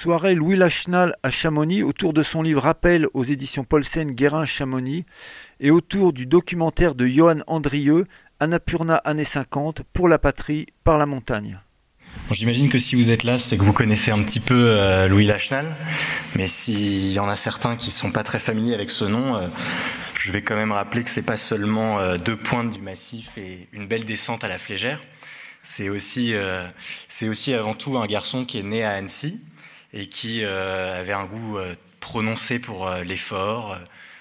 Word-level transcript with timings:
Soirée 0.00 0.36
Louis 0.36 0.56
Lachenal 0.56 1.16
à 1.24 1.30
Chamonix 1.30 1.82
autour 1.82 2.12
de 2.12 2.22
son 2.22 2.40
livre 2.40 2.62
Rappel 2.62 3.08
aux 3.14 3.24
éditions 3.24 3.64
Paulsen 3.64 4.12
Guérin 4.12 4.44
Chamonix 4.44 5.04
et 5.58 5.72
autour 5.72 6.12
du 6.12 6.24
documentaire 6.24 6.94
de 6.94 7.04
Johan 7.04 7.40
Andrieux 7.48 8.06
Annapurna 8.38 8.94
années 8.94 9.24
50 9.24 9.82
pour 9.92 10.06
la 10.06 10.20
patrie 10.20 10.66
par 10.84 10.98
la 10.98 11.06
montagne. 11.06 11.58
J'imagine 12.30 12.68
que 12.68 12.78
si 12.78 12.94
vous 12.94 13.10
êtes 13.10 13.24
là, 13.24 13.38
c'est 13.38 13.58
que 13.58 13.64
vous 13.64 13.72
connaissez 13.72 14.12
un 14.12 14.22
petit 14.22 14.38
peu 14.38 14.68
euh, 14.68 15.08
Louis 15.08 15.24
Lachenal, 15.24 15.74
mais 16.36 16.46
s'il 16.46 17.10
y 17.10 17.18
en 17.18 17.28
a 17.28 17.34
certains 17.34 17.74
qui 17.74 17.88
ne 17.88 17.92
sont 17.94 18.12
pas 18.12 18.22
très 18.22 18.38
familiers 18.38 18.74
avec 18.74 18.90
ce 18.90 19.04
nom, 19.04 19.34
euh, 19.34 19.48
je 20.14 20.30
vais 20.30 20.42
quand 20.42 20.54
même 20.54 20.70
rappeler 20.70 21.02
que 21.02 21.10
c'est 21.10 21.22
pas 21.22 21.36
seulement 21.36 21.98
euh, 21.98 22.18
deux 22.18 22.36
pointes 22.36 22.70
du 22.70 22.82
massif 22.82 23.36
et 23.36 23.66
une 23.72 23.88
belle 23.88 24.04
descente 24.04 24.44
à 24.44 24.48
la 24.48 24.58
flégère. 24.58 25.00
C'est 25.60 25.88
aussi, 25.88 26.32
c'est 27.08 27.28
aussi 27.28 27.52
avant 27.52 27.74
tout 27.74 27.98
un 27.98 28.06
garçon 28.06 28.46
qui 28.46 28.58
est 28.58 28.62
né 28.62 28.84
à 28.84 28.92
Annecy 28.92 29.40
et 29.92 30.08
qui 30.08 30.44
avait 30.44 31.12
un 31.12 31.24
goût 31.24 31.58
prononcé 32.00 32.58
pour 32.58 32.90
l'effort, 33.04 33.78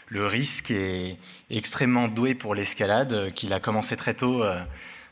le 0.08 0.26
risque 0.26 0.72
et 0.72 1.18
extrêmement 1.50 2.08
doué 2.08 2.36
pour 2.36 2.55
l'escalade, 2.55 3.34
qu'il 3.34 3.54
a 3.54 3.59
commencé 3.59 3.95
très 3.95 4.14
tôt 4.14 4.44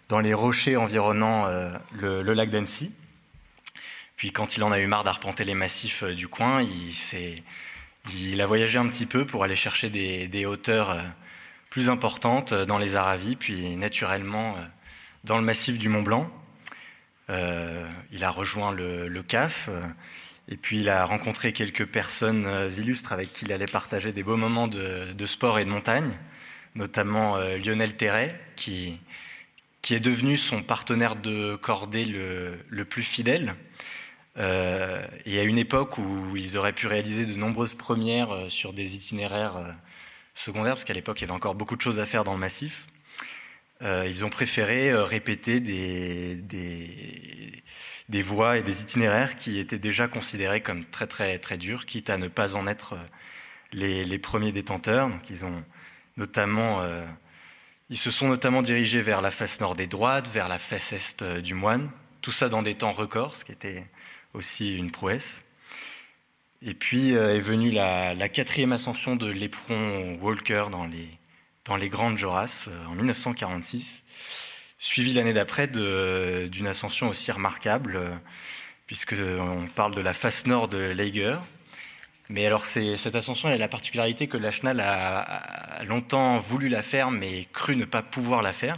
dans 0.09 0.19
les 0.19 0.33
rochers 0.33 0.77
environnant 0.77 1.45
euh, 1.47 1.71
le, 1.93 2.33
lac 2.33 2.49
d'Annecy. 2.49 2.93
Puis 4.17 4.31
quand 4.31 4.57
il 4.57 4.63
en 4.63 4.71
a 4.71 4.79
eu 4.79 4.87
marre 4.87 5.03
d'arpenter 5.03 5.43
les 5.43 5.55
massifs 5.55 6.03
euh, 6.03 6.13
du 6.13 6.27
coin, 6.27 6.61
il, 6.61 6.93
il, 8.13 8.41
a 8.41 8.45
voyagé 8.45 8.77
un 8.79 8.87
petit 8.87 9.05
peu 9.05 9.25
pour 9.25 9.43
aller 9.43 9.55
chercher 9.55 9.89
des, 9.89 10.45
hauteurs 10.45 10.91
euh, 10.91 11.01
plus 11.69 11.89
importantes 11.89 12.53
dans 12.53 12.77
les 12.77 12.95
Aravis, 12.95 13.35
puis 13.35 13.75
naturellement 13.75 14.55
dans 15.23 15.37
le 15.37 15.43
massif 15.43 15.77
du 15.77 15.89
Mont 15.89 16.03
Blanc. 16.03 16.31
il 17.27 18.23
a 18.23 18.29
rejoint 18.29 18.71
le, 18.71 19.21
CAF, 19.23 19.69
et 20.47 20.57
puis 20.57 20.79
il 20.79 20.89
a 20.89 21.05
rencontré 21.05 21.53
quelques 21.53 21.85
personnes 21.85 22.69
illustres 22.77 23.13
avec 23.13 23.33
qui 23.33 23.45
il 23.45 23.53
allait 23.53 23.65
partager 23.65 24.11
des 24.11 24.23
beaux 24.23 24.37
moments 24.37 24.67
de, 24.67 25.25
sport 25.25 25.59
et 25.59 25.65
de 25.65 25.69
montagne, 25.69 26.17
notamment 26.75 27.37
Lionel 27.37 27.95
Terret, 27.95 28.39
qui, 28.55 28.99
qui 29.85 29.93
est 29.93 29.99
devenu 29.99 30.35
son 30.35 30.63
partenaire 30.63 31.15
de 31.15 31.55
cordée 31.57 32.05
le, 32.05 32.85
plus 32.85 33.03
fidèle. 33.03 33.53
Euh, 34.35 35.05
et 35.27 35.39
à 35.39 35.43
une 35.43 35.59
époque 35.59 35.99
où 35.99 36.35
ils 36.35 36.57
auraient 36.57 36.73
pu 36.73 36.87
réaliser 36.87 37.27
de 37.27 37.35
nombreuses 37.35 37.75
premières 37.75 38.31
euh, 38.31 38.49
sur 38.49 38.73
des 38.73 38.95
itinéraires 38.95 39.57
euh, 39.57 39.71
secondaires, 40.33 40.73
parce 40.73 40.85
qu'à 40.85 40.95
l'époque 40.95 41.19
il 41.19 41.21
y 41.21 41.23
avait 41.25 41.35
encore 41.35 41.53
beaucoup 41.53 41.75
de 41.75 41.81
choses 41.81 41.99
à 41.99 42.07
faire 42.07 42.23
dans 42.23 42.33
le 42.33 42.39
massif, 42.39 42.87
ils 43.81 44.25
ont 44.25 44.29
préféré 44.29 44.91
répéter 44.95 45.59
des, 45.59 46.35
des, 46.35 47.63
voies 48.21 48.57
et 48.57 48.63
des 48.63 48.81
itinéraires 48.81 49.35
qui 49.35 49.59
étaient 49.59 49.79
déjà 49.79 50.07
considérés 50.07 50.61
comme 50.61 50.85
très 50.85 51.07
très 51.07 51.37
très 51.39 51.57
durs, 51.57 51.85
quitte 51.85 52.09
à 52.09 52.17
ne 52.17 52.27
pas 52.27 52.55
en 52.55 52.67
être 52.67 52.97
les, 53.73 54.03
les 54.03 54.19
premiers 54.19 54.51
détenteurs. 54.51 55.09
Donc 55.09 55.29
ils 55.29 55.45
ont 55.45 55.63
notamment 56.17 56.81
ils 57.89 57.97
se 57.97 58.09
sont 58.09 58.27
notamment 58.27 58.61
dirigés 58.61 59.01
vers 59.01 59.21
la 59.21 59.29
face 59.29 59.59
nord 59.59 59.75
des 59.75 59.85
Droites, 59.87 60.27
vers 60.27 60.47
la 60.47 60.57
face 60.57 60.91
est 60.91 61.21
euh, 61.21 61.41
du 61.41 61.53
Moine, 61.53 61.91
tout 62.21 62.31
ça 62.31 62.49
dans 62.49 62.63
des 62.63 62.73
temps 62.73 62.91
records, 62.91 63.35
ce 63.35 63.45
qui 63.45 63.51
était 63.51 63.85
aussi 64.33 64.75
une 64.75 64.89
prouesse. 64.89 65.43
Et 66.63 66.73
puis 66.73 67.15
euh, 67.15 67.35
est 67.35 67.39
venue 67.39 67.69
la, 67.69 68.29
quatrième 68.29 68.73
ascension 68.73 69.15
de 69.15 69.29
l'éperon 69.29 70.17
Walker 70.19 70.65
dans 70.71 70.85
les, 70.85 71.09
dans 71.65 71.75
les 71.75 71.87
Grandes 71.87 72.17
Joras 72.17 72.65
euh, 72.67 72.85
en 72.87 72.95
1946, 72.95 74.03
suivie 74.77 75.13
l'année 75.13 75.33
d'après 75.33 75.67
d'une 75.67 76.67
ascension 76.67 77.09
aussi 77.09 77.31
remarquable, 77.31 77.99
puisqu'on 78.87 79.67
parle 79.75 79.95
de 79.95 80.01
la 80.01 80.13
face 80.13 80.45
nord 80.45 80.67
de 80.67 80.77
Leiger, 80.77 81.37
mais 82.29 82.45
alors, 82.45 82.65
cette 82.65 83.15
ascension, 83.15 83.49
a 83.49 83.55
la 83.55 83.67
particularité 83.67 84.27
que 84.27 84.37
Lachenal 84.37 84.79
a, 84.79 85.83
longtemps 85.85 86.39
voulu 86.39 86.69
la 86.69 86.81
faire, 86.81 87.11
mais 87.11 87.45
cru 87.53 87.75
ne 87.75 87.85
pas 87.85 88.01
pouvoir 88.01 88.41
la 88.41 88.51
faire, 88.51 88.75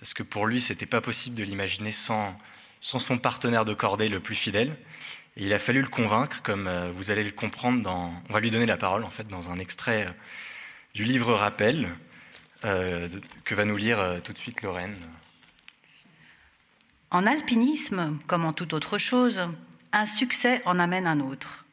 parce 0.00 0.14
que 0.14 0.24
pour 0.24 0.46
lui, 0.46 0.60
c'était 0.60 0.86
pas 0.86 1.00
possible 1.00 1.36
de 1.36 1.44
l'imaginer 1.44 1.92
sans, 1.92 2.36
son 2.80 3.18
partenaire 3.18 3.64
de 3.64 3.74
cordée 3.74 4.08
le 4.08 4.20
plus 4.20 4.34
fidèle. 4.34 4.76
Et 5.36 5.44
il 5.44 5.52
a 5.52 5.60
fallu 5.60 5.80
le 5.80 5.88
convaincre, 5.88 6.42
comme 6.42 6.66
euh, 6.66 6.90
vous 6.92 7.12
allez 7.12 7.22
le 7.22 7.30
comprendre. 7.30 7.88
On 8.28 8.32
va 8.32 8.40
lui 8.40 8.50
donner 8.50 8.66
la 8.66 8.76
parole, 8.76 9.04
en 9.04 9.10
fait, 9.10 9.28
dans 9.28 9.50
un 9.50 9.60
extrait 9.60 10.06
euh, 10.06 10.10
du 10.94 11.04
livre 11.04 11.32
Rappel, 11.34 11.88
euh, 12.64 13.08
que 13.44 13.54
va 13.54 13.64
nous 13.64 13.76
lire 13.76 14.20
tout 14.24 14.32
de 14.32 14.38
suite 14.38 14.62
Lorraine. 14.62 14.96
En 17.10 17.24
alpinisme, 17.24 18.18
comme 18.26 18.44
en 18.44 18.52
toute 18.52 18.74
autre 18.74 18.98
chose, 18.98 19.48
un 19.92 20.04
succès 20.04 20.60
en 20.66 20.78
amène 20.78 21.06
un 21.06 21.20
autre. 21.20 21.64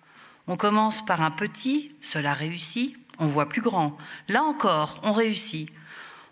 On 0.47 0.55
commence 0.55 1.05
par 1.05 1.21
un 1.21 1.31
petit, 1.31 1.91
cela 1.99 2.33
réussit, 2.33 2.95
on 3.19 3.27
voit 3.27 3.49
plus 3.49 3.61
grand. 3.61 3.97
Là 4.29 4.43
encore, 4.43 5.01
on 5.03 5.11
réussit. 5.11 5.69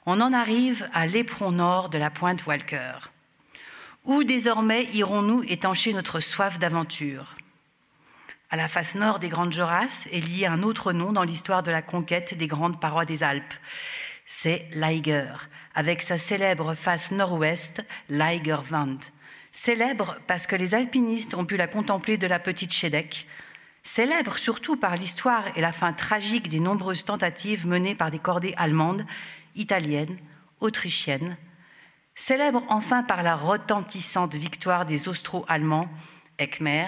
On 0.05 0.21
en 0.21 0.31
arrive 0.31 0.87
à 0.93 1.05
l'éperon 1.05 1.51
nord 1.51 1.89
de 1.89 1.97
la 1.97 2.09
pointe 2.09 2.45
Walker. 2.45 2.93
Où 4.05 4.23
désormais 4.23 4.85
irons-nous 4.93 5.43
étancher 5.49 5.93
notre 5.93 6.21
soif 6.21 6.57
d'aventure 6.57 7.35
À 8.51 8.55
la 8.55 8.69
face 8.69 8.95
nord 8.95 9.19
des 9.19 9.29
Grandes 9.29 9.53
Jorasses 9.53 10.07
est 10.13 10.25
lié 10.25 10.45
un 10.45 10.63
autre 10.63 10.93
nom 10.93 11.11
dans 11.11 11.23
l'histoire 11.23 11.63
de 11.63 11.71
la 11.71 11.81
conquête 11.81 12.37
des 12.37 12.47
grandes 12.47 12.79
parois 12.79 13.05
des 13.05 13.21
Alpes. 13.21 13.53
C'est 14.25 14.67
l'Eiger, 14.71 15.27
avec 15.75 16.01
sa 16.01 16.17
célèbre 16.17 16.73
face 16.75 17.11
nord-ouest, 17.11 17.83
l'Eigerwand. 18.09 18.99
Célèbre 19.51 20.17
parce 20.27 20.47
que 20.47 20.55
les 20.55 20.75
alpinistes 20.75 21.33
ont 21.35 21.45
pu 21.45 21.57
la 21.57 21.67
contempler 21.67 22.17
de 22.17 22.27
la 22.27 22.39
petite 22.39 22.73
Chédec, 22.73 23.27
célèbre 23.83 24.37
surtout 24.37 24.77
par 24.77 24.95
l'histoire 24.95 25.45
et 25.55 25.61
la 25.61 25.71
fin 25.71 25.93
tragique 25.93 26.49
des 26.49 26.59
nombreuses 26.59 27.05
tentatives 27.05 27.67
menées 27.67 27.95
par 27.95 28.11
des 28.11 28.19
cordées 28.19 28.55
allemandes, 28.57 29.05
italiennes, 29.55 30.17
autrichiennes, 30.59 31.37
célèbre 32.15 32.63
enfin 32.69 33.03
par 33.03 33.23
la 33.23 33.35
retentissante 33.35 34.35
victoire 34.35 34.85
des 34.85 35.07
Austro-Allemands 35.07 35.89
Eckmer, 36.39 36.87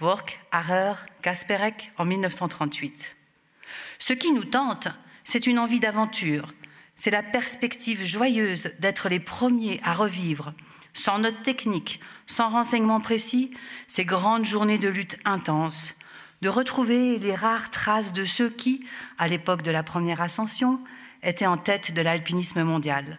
Work, 0.00 0.40
Harrer, 0.52 0.94
Kasperek 1.22 1.92
en 1.98 2.04
1938. 2.04 3.16
Ce 3.98 4.12
qui 4.12 4.32
nous 4.32 4.44
tente, 4.44 4.88
c'est 5.24 5.46
une 5.46 5.58
envie 5.58 5.80
d'aventure, 5.80 6.54
c'est 6.98 7.10
la 7.10 7.22
perspective 7.22 8.04
joyeuse 8.04 8.70
d'être 8.80 9.08
les 9.08 9.20
premiers 9.20 9.80
à 9.84 9.94
revivre, 9.94 10.52
sans 10.92 11.20
notes 11.20 11.42
techniques, 11.42 12.00
sans 12.26 12.50
renseignements 12.50 13.00
précis, 13.00 13.52
ces 13.86 14.04
grandes 14.04 14.44
journées 14.44 14.78
de 14.78 14.88
lutte 14.88 15.16
intense, 15.24 15.94
de 16.42 16.48
retrouver 16.48 17.18
les 17.18 17.34
rares 17.34 17.70
traces 17.70 18.12
de 18.12 18.24
ceux 18.24 18.50
qui, 18.50 18.84
à 19.16 19.28
l'époque 19.28 19.62
de 19.62 19.70
la 19.70 19.82
première 19.82 20.20
ascension, 20.20 20.80
étaient 21.22 21.46
en 21.46 21.56
tête 21.56 21.92
de 21.92 22.00
l'alpinisme 22.00 22.62
mondial. 22.62 23.18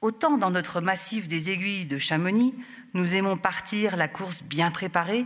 Autant 0.00 0.38
dans 0.38 0.50
notre 0.50 0.80
massif 0.80 1.28
des 1.28 1.50
aiguilles 1.50 1.86
de 1.86 1.98
Chamonix, 1.98 2.54
nous 2.94 3.14
aimons 3.14 3.36
partir 3.36 3.96
la 3.96 4.08
course 4.08 4.42
bien 4.42 4.70
préparée, 4.70 5.24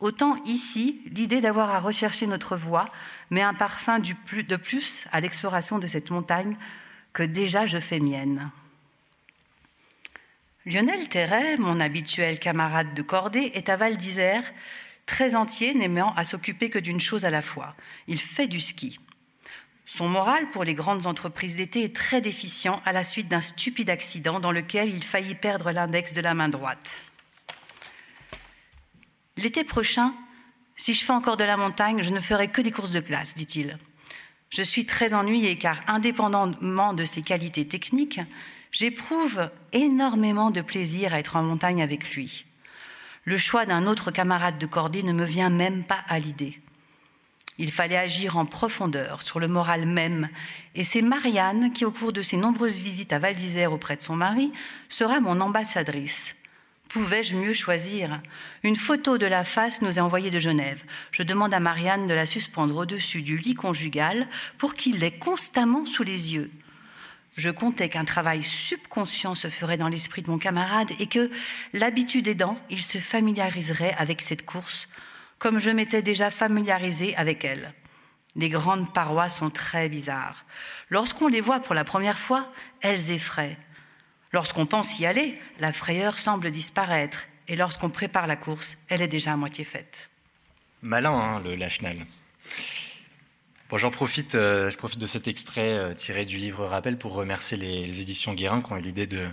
autant 0.00 0.36
ici, 0.44 1.00
l'idée 1.06 1.40
d'avoir 1.40 1.70
à 1.70 1.78
rechercher 1.78 2.26
notre 2.26 2.56
voie 2.56 2.86
met 3.30 3.42
un 3.42 3.54
parfum 3.54 3.98
de 4.00 4.56
plus 4.56 5.06
à 5.12 5.20
l'exploration 5.20 5.78
de 5.78 5.86
cette 5.86 6.10
montagne 6.10 6.56
que 7.12 7.22
déjà 7.22 7.66
je 7.66 7.78
fais 7.78 8.00
mienne. 8.00 8.50
Lionel 10.66 11.08
Terret, 11.08 11.56
mon 11.56 11.80
habituel 11.80 12.38
camarade 12.38 12.94
de 12.94 13.02
cordée, 13.02 13.52
est 13.54 13.68
à 13.68 13.76
Val 13.76 13.96
d'Isère 13.96 14.44
très 15.06 15.34
entier, 15.34 15.74
n'aimant 15.74 16.12
à 16.14 16.24
s'occuper 16.24 16.70
que 16.70 16.78
d'une 16.78 17.00
chose 17.00 17.24
à 17.24 17.30
la 17.30 17.42
fois. 17.42 17.74
Il 18.06 18.20
fait 18.20 18.46
du 18.46 18.60
ski. 18.60 19.00
Son 19.86 20.08
moral 20.08 20.48
pour 20.50 20.62
les 20.62 20.74
grandes 20.74 21.06
entreprises 21.06 21.56
d'été 21.56 21.82
est 21.82 21.96
très 21.96 22.20
déficient 22.20 22.80
à 22.84 22.92
la 22.92 23.02
suite 23.02 23.26
d'un 23.26 23.40
stupide 23.40 23.90
accident 23.90 24.38
dans 24.38 24.52
lequel 24.52 24.88
il 24.88 25.02
faillit 25.02 25.34
perdre 25.34 25.72
l'index 25.72 26.14
de 26.14 26.20
la 26.20 26.34
main 26.34 26.48
droite. 26.48 27.02
L'été 29.36 29.64
prochain, 29.64 30.14
si 30.80 30.94
je 30.94 31.04
fais 31.04 31.12
encore 31.12 31.36
de 31.36 31.44
la 31.44 31.58
montagne, 31.58 32.02
je 32.02 32.08
ne 32.08 32.20
ferai 32.20 32.48
que 32.48 32.62
des 32.62 32.70
courses 32.70 32.90
de 32.90 33.00
glace, 33.00 33.34
dit-il. 33.34 33.76
Je 34.48 34.62
suis 34.62 34.86
très 34.86 35.12
ennuyé 35.12 35.56
car, 35.56 35.78
indépendamment 35.86 36.94
de 36.94 37.04
ses 37.04 37.20
qualités 37.20 37.68
techniques, 37.68 38.20
j'éprouve 38.72 39.50
énormément 39.74 40.50
de 40.50 40.62
plaisir 40.62 41.12
à 41.12 41.18
être 41.18 41.36
en 41.36 41.42
montagne 41.42 41.82
avec 41.82 42.14
lui. 42.14 42.46
Le 43.24 43.36
choix 43.36 43.66
d'un 43.66 43.86
autre 43.86 44.10
camarade 44.10 44.58
de 44.58 44.64
cordée 44.64 45.02
ne 45.02 45.12
me 45.12 45.26
vient 45.26 45.50
même 45.50 45.84
pas 45.84 46.02
à 46.08 46.18
l'idée. 46.18 46.58
Il 47.58 47.70
fallait 47.70 47.98
agir 47.98 48.38
en 48.38 48.46
profondeur 48.46 49.20
sur 49.20 49.38
le 49.38 49.48
moral 49.48 49.84
même, 49.84 50.30
et 50.74 50.84
c'est 50.84 51.02
Marianne 51.02 51.74
qui, 51.74 51.84
au 51.84 51.90
cours 51.90 52.14
de 52.14 52.22
ses 52.22 52.38
nombreuses 52.38 52.78
visites 52.78 53.12
à 53.12 53.18
Val 53.18 53.34
d'Isère 53.34 53.74
auprès 53.74 53.96
de 53.96 54.02
son 54.02 54.16
mari, 54.16 54.50
sera 54.88 55.20
mon 55.20 55.42
ambassadrice. 55.42 56.34
Pouvais-je 56.90 57.36
mieux 57.36 57.54
choisir? 57.54 58.20
Une 58.64 58.74
photo 58.74 59.16
de 59.16 59.26
la 59.26 59.44
face 59.44 59.80
nous 59.80 59.98
est 59.98 60.02
envoyée 60.02 60.32
de 60.32 60.40
Genève. 60.40 60.82
Je 61.12 61.22
demande 61.22 61.54
à 61.54 61.60
Marianne 61.60 62.08
de 62.08 62.14
la 62.14 62.26
suspendre 62.26 62.76
au-dessus 62.78 63.22
du 63.22 63.36
lit 63.36 63.54
conjugal 63.54 64.26
pour 64.58 64.74
qu'il 64.74 64.98
l'ait 64.98 65.16
constamment 65.16 65.86
sous 65.86 66.02
les 66.02 66.34
yeux. 66.34 66.50
Je 67.36 67.48
comptais 67.48 67.88
qu'un 67.88 68.04
travail 68.04 68.42
subconscient 68.42 69.36
se 69.36 69.46
ferait 69.46 69.76
dans 69.76 69.86
l'esprit 69.86 70.22
de 70.22 70.30
mon 70.30 70.38
camarade 70.38 70.90
et 70.98 71.06
que, 71.06 71.30
l'habitude 71.74 72.26
aidant, 72.26 72.56
il 72.70 72.82
se 72.82 72.98
familiariserait 72.98 73.94
avec 73.96 74.20
cette 74.20 74.44
course, 74.44 74.88
comme 75.38 75.60
je 75.60 75.70
m'étais 75.70 76.02
déjà 76.02 76.28
familiarisé 76.32 77.14
avec 77.14 77.44
elle. 77.44 77.72
Les 78.34 78.48
grandes 78.48 78.92
parois 78.92 79.28
sont 79.28 79.50
très 79.50 79.88
bizarres. 79.88 80.44
Lorsqu'on 80.88 81.28
les 81.28 81.40
voit 81.40 81.60
pour 81.60 81.76
la 81.76 81.84
première 81.84 82.18
fois, 82.18 82.52
elles 82.80 83.12
effraient. 83.12 83.56
Lorsqu'on 84.32 84.66
pense 84.66 84.98
y 85.00 85.06
aller, 85.06 85.38
la 85.58 85.72
frayeur 85.72 86.18
semble 86.18 86.50
disparaître, 86.50 87.26
et 87.48 87.56
lorsqu'on 87.56 87.90
prépare 87.90 88.28
la 88.28 88.36
course, 88.36 88.76
elle 88.88 89.02
est 89.02 89.08
déjà 89.08 89.32
à 89.32 89.36
moitié 89.36 89.64
faite. 89.64 90.10
Malin, 90.82 91.12
hein, 91.12 91.42
le 91.44 91.56
Lachenal. 91.56 92.06
Bon, 93.68 93.76
j'en 93.76 93.90
profite, 93.90 94.36
euh, 94.36 94.70
je 94.70 94.76
profite 94.76 95.00
de 95.00 95.06
cet 95.06 95.28
extrait 95.28 95.72
euh, 95.72 95.94
tiré 95.94 96.24
du 96.24 96.38
livre 96.38 96.64
Rappel 96.64 96.96
pour 96.96 97.12
remercier 97.12 97.56
les, 97.56 98.00
éditions 98.00 98.34
Guérin 98.34 98.62
qui 98.62 98.72
ont 98.72 98.76
eu 98.76 98.82
l'idée 98.82 99.06
de, 99.06 99.28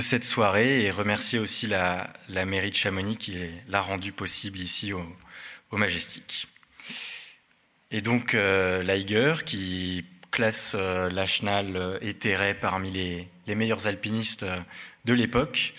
cette 0.00 0.24
soirée 0.24 0.84
et 0.84 0.90
remercier 0.90 1.38
aussi 1.38 1.66
la, 1.66 2.12
mairie 2.28 2.70
de 2.70 2.76
Chamonix 2.76 3.16
qui 3.16 3.38
l'a 3.68 3.80
rendu 3.80 4.12
possible 4.12 4.60
ici 4.60 4.92
au, 4.92 5.04
au 5.70 5.76
Majestic. 5.76 6.48
Et 7.90 8.00
donc, 8.00 8.34
euh, 8.34 8.82
Leiger, 8.82 9.34
qui 9.44 10.04
classe 10.32 10.72
euh, 10.74 11.08
Lachenal 11.10 11.76
euh, 11.76 11.98
et 12.00 12.54
parmi 12.54 12.90
les, 12.90 13.54
meilleurs 13.54 13.86
alpinistes 13.86 14.42
euh, 14.42 14.56
de 15.04 15.12
l'époque. 15.12 15.74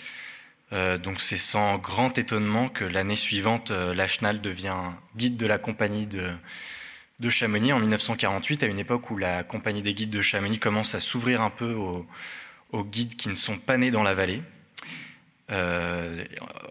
donc, 1.04 1.22
c'est 1.22 1.38
sans 1.38 1.78
grand 1.78 2.18
étonnement 2.18 2.68
que 2.68 2.84
l'année 2.84 3.16
suivante, 3.16 3.70
Lachenal 3.70 4.42
devient 4.42 4.94
guide 5.16 5.38
de 5.38 5.46
la 5.46 5.60
compagnie 5.60 6.08
de, 6.08 7.30
Chamonix 7.30 7.72
en 7.74 7.80
1948, 7.80 8.64
à 8.64 8.66
une 8.66 8.80
époque 8.80 9.12
où 9.12 9.18
la 9.18 9.44
compagnie 9.44 9.84
des 9.84 9.94
guides 9.94 10.10
de 10.10 10.22
Chamonix 10.22 10.58
commence 10.58 10.96
à 10.96 11.00
s'ouvrir 11.00 11.42
un 11.42 11.52
peu 11.52 11.74
aux, 11.74 12.84
guides 12.84 13.16
qui 13.16 13.30
ne 13.30 13.36
sont 13.36 13.60
pas 13.60 13.78
nés 13.78 13.92
dans 13.92 14.02
la 14.02 14.16
vallée. 14.16 14.42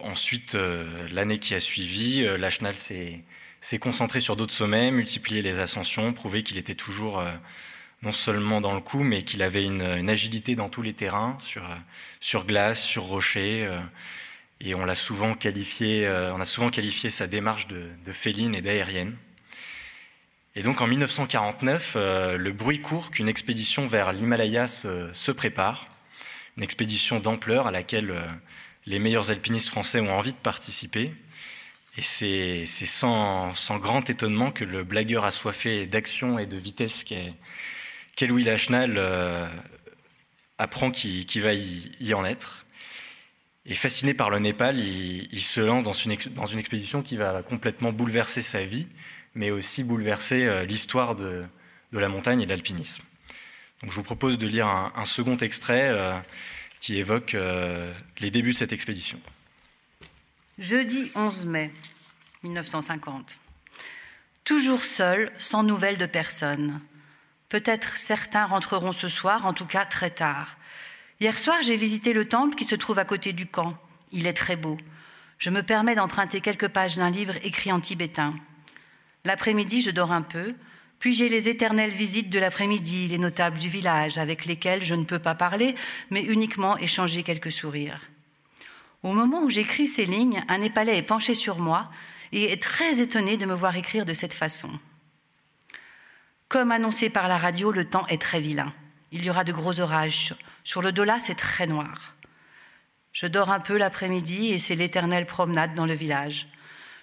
Ensuite, 0.01 0.57
l'année 1.13 1.39
qui 1.39 1.55
a 1.55 1.61
suivi, 1.61 2.25
Lachenal 2.39 2.75
s'est 2.77 3.79
concentré 3.79 4.21
sur 4.21 4.35
d'autres 4.35 4.53
sommets, 4.53 4.91
multiplié 4.91 5.43
les 5.43 5.61
ascensions, 5.61 6.13
prouvé 6.13 6.43
qu'il 6.43 6.59
était 6.59 6.75
toujours 6.75 7.23
non 8.03 8.13
seulement 8.13 8.61
dans 8.61 8.75
le 8.75 8.81
coup, 8.81 9.05
mais 9.05 9.23
qu'il 9.23 9.43
avait 9.43 9.65
une, 9.65 10.11
agilité 10.11 10.57
dans 10.57 10.69
tous 10.69 10.83
les 10.83 10.93
terrains, 10.93 11.39
sur, 11.41 11.63
euh, 11.65 12.45
glace, 12.45 12.83
sur 12.83 13.05
rocher. 13.05 13.65
Euh, 13.65 13.79
et 14.61 14.75
on 14.75 14.85
l'a 14.85 14.95
souvent 14.95 15.35
qualifié, 15.35 16.09
on 16.09 16.41
a 16.41 16.45
souvent 16.45 16.71
qualifié 16.71 17.11
sa 17.11 17.27
démarche 17.27 17.67
de, 17.67 18.13
féline 18.13 18.55
et 18.55 18.63
d'aérienne. 18.63 19.17
Et 20.55 20.63
donc 20.63 20.81
en 20.81 20.87
1949, 20.87 21.97
le 21.97 22.53
bruit 22.53 22.81
court 22.81 23.11
qu'une 23.11 23.29
expédition 23.29 23.89
vers 23.89 24.13
l'Himalaya 24.13 24.69
se, 24.69 25.33
prépare, 25.33 25.89
une 26.57 26.63
expédition 26.63 27.19
d'ampleur 27.19 27.67
à 27.67 27.73
laquelle 27.73 28.15
les 28.87 29.01
meilleurs 29.01 29.33
alpinistes 29.33 29.69
français 29.69 29.99
ont 29.99 30.17
envie 30.17 30.33
de 30.33 30.39
participer. 30.39 31.13
Et 31.97 32.03
c'est 32.03 32.67
sans, 32.87 33.55
sans, 33.55 33.79
grand 33.79 34.09
étonnement 34.09 34.51
que 34.51 34.65
le 34.65 34.83
blagueur 34.85 35.25
assoiffé 35.25 35.87
d'action 35.87 36.39
et 36.39 36.47
de 36.47 36.57
vitesse 36.57 37.03
qu'est 37.05 37.33
qu 38.17 38.27
Louis 38.27 38.45
Lachenal 38.45 38.95
euh, 38.97 39.49
apprend 40.59 40.91
qu'il 40.91 41.27
qu 41.27 41.41
va 41.41 41.53
y, 41.55 42.15
en 42.15 42.25
être. 42.25 42.67
Et 43.65 43.75
fasciné 43.75 44.15
par 44.15 44.31
le 44.31 44.39
Népal, 44.39 44.79
il, 44.79 45.41
se 45.41 45.61
lance 45.61 45.85
dans 45.85 45.93
une, 45.93 46.17
dans 46.35 46.47
une, 46.47 46.59
expédition 46.59 47.03
qui 47.03 47.17
va 47.17 47.43
complètement 47.43 47.93
bouleverser 47.93 48.43
sa 48.43 48.65
vie, 48.65 48.89
mais 49.35 49.51
aussi 49.51 49.85
bouleverser 49.85 50.47
euh, 50.47 50.65
l'histoire 50.65 51.15
de, 51.15 51.45
de, 51.93 51.99
la 51.99 52.09
montagne 52.09 52.43
et 52.43 52.47
de 52.47 52.51
l'alpinisme. 52.51 53.03
Je 53.85 53.93
vous 53.93 54.03
propose 54.03 54.39
de 54.39 54.47
lire 54.47 54.67
un, 54.67 55.05
second 55.05 55.37
extrait 55.37 55.89
euh, 55.89 56.17
qui 56.79 56.99
évoque 56.99 57.37
les 58.21 58.31
débuts 58.31 58.53
de 58.53 58.57
cette 58.57 58.73
expédition. 58.73 59.21
Jeudi 60.59 61.11
11 61.17 61.47
mai 61.47 61.73
1950. 62.45 63.39
Toujours 64.45 64.85
seul, 64.85 65.33
sans 65.39 65.65
nouvelles 65.65 65.99
de 65.99 66.07
personne. 66.07 66.81
Peut-être 67.53 67.99
certains 67.99 68.47
rentreront 68.47 68.93
ce 68.93 69.11
soir, 69.11 69.45
en 69.45 69.53
tout 69.53 69.67
cas 69.67 69.85
très 69.85 70.09
tard. 70.09 70.57
Hier 71.21 71.37
soir, 71.37 71.59
j'ai 71.61 71.77
visité 71.77 72.15
le 72.15 72.27
temple 72.27 72.55
qui 72.55 72.65
se 72.65 72.75
trouve 72.75 72.99
à 72.99 73.05
côté 73.05 73.35
du 73.35 73.45
camp. 73.45 73.77
Il 74.11 74.27
est 74.27 74.33
très 74.33 74.57
beau. 74.57 74.79
Je 75.37 75.51
me 75.51 75.63
permets 75.63 75.95
d'emprunter 75.95 76.41
quelques 76.41 76.69
pages 76.69 76.97
d'un 76.97 77.11
livre 77.11 77.35
écrit 77.45 77.71
en 77.71 77.79
tibétain. 77.79 78.35
L'après-midi, 79.27 79.83
je 79.83 79.91
dors 79.91 80.13
un 80.13 80.23
peu, 80.23 80.55
puis 80.99 81.13
j'ai 81.13 81.29
les 81.29 81.51
éternelles 81.51 81.91
visites 81.91 82.31
de 82.31 82.39
l'après-midi, 82.39 83.09
les 83.09 83.19
notables 83.19 83.59
du 83.59 83.69
village, 83.69 84.17
avec 84.17 84.47
lesquels 84.47 84.83
je 84.83 84.95
ne 84.95 85.05
peux 85.05 85.19
pas 85.19 85.35
parler, 85.35 85.75
mais 86.09 86.23
uniquement 86.23 86.79
échanger 86.79 87.23
quelques 87.23 87.53
sourires. 87.53 88.01
Au 89.03 89.13
moment 89.13 89.43
où 89.43 89.51
j'écris 89.51 89.89
ces 89.89 90.07
lignes, 90.07 90.43
un 90.49 90.57
Népalais 90.57 90.97
est 90.97 91.03
penché 91.03 91.35
sur 91.35 91.59
moi 91.59 91.91
et 92.33 92.51
est 92.51 92.63
très 92.63 93.03
étonné 93.03 93.37
de 93.37 93.45
me 93.45 93.53
voir 93.53 93.77
écrire 93.77 94.07
de 94.07 94.15
cette 94.15 94.33
façon. 94.33 94.71
Comme 96.53 96.71
annoncé 96.71 97.09
par 97.09 97.29
la 97.29 97.39
radio, 97.39 97.73
le 97.73 97.87
temps 97.87 98.07
est 98.09 98.21
très 98.21 98.39
vilain. 98.39 98.75
Il 99.11 99.25
y 99.25 99.31
aura 99.31 99.43
de 99.43 99.55
gros 99.55 99.81
orages. 99.81 100.35
Sur 100.65 100.83
le 100.83 100.93
Dola, 100.93 101.19
c'est 101.19 101.35
très 101.35 101.67
noir. 101.67 102.15
Je 103.15 103.27
dors 103.27 103.51
un 103.51 103.59
peu 103.59 103.79
l'après-midi 103.79 104.53
et 104.53 104.59
c'est 104.59 104.75
l'éternelle 104.75 105.25
promenade 105.25 105.73
dans 105.73 105.87
le 105.87 105.95
village. 105.95 106.49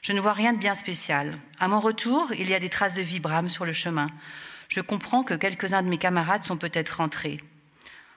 Je 0.04 0.14
ne 0.14 0.20
vois 0.20 0.34
rien 0.34 0.54
de 0.54 0.60
bien 0.60 0.76
spécial. 0.76 1.34
À 1.60 1.68
mon 1.68 1.80
retour, 1.80 2.32
il 2.38 2.48
y 2.48 2.54
a 2.54 2.60
des 2.60 2.70
traces 2.70 2.94
de 2.94 3.02
vibram 3.02 3.50
sur 3.50 3.66
le 3.66 3.74
chemin. 3.74 4.06
Je 4.68 4.82
comprends 4.82 5.24
que 5.24 5.34
quelques-uns 5.34 5.82
de 5.82 5.90
mes 5.90 5.98
camarades 5.98 6.44
sont 6.44 6.58
peut-être 6.58 6.98
rentrés. 6.98 7.40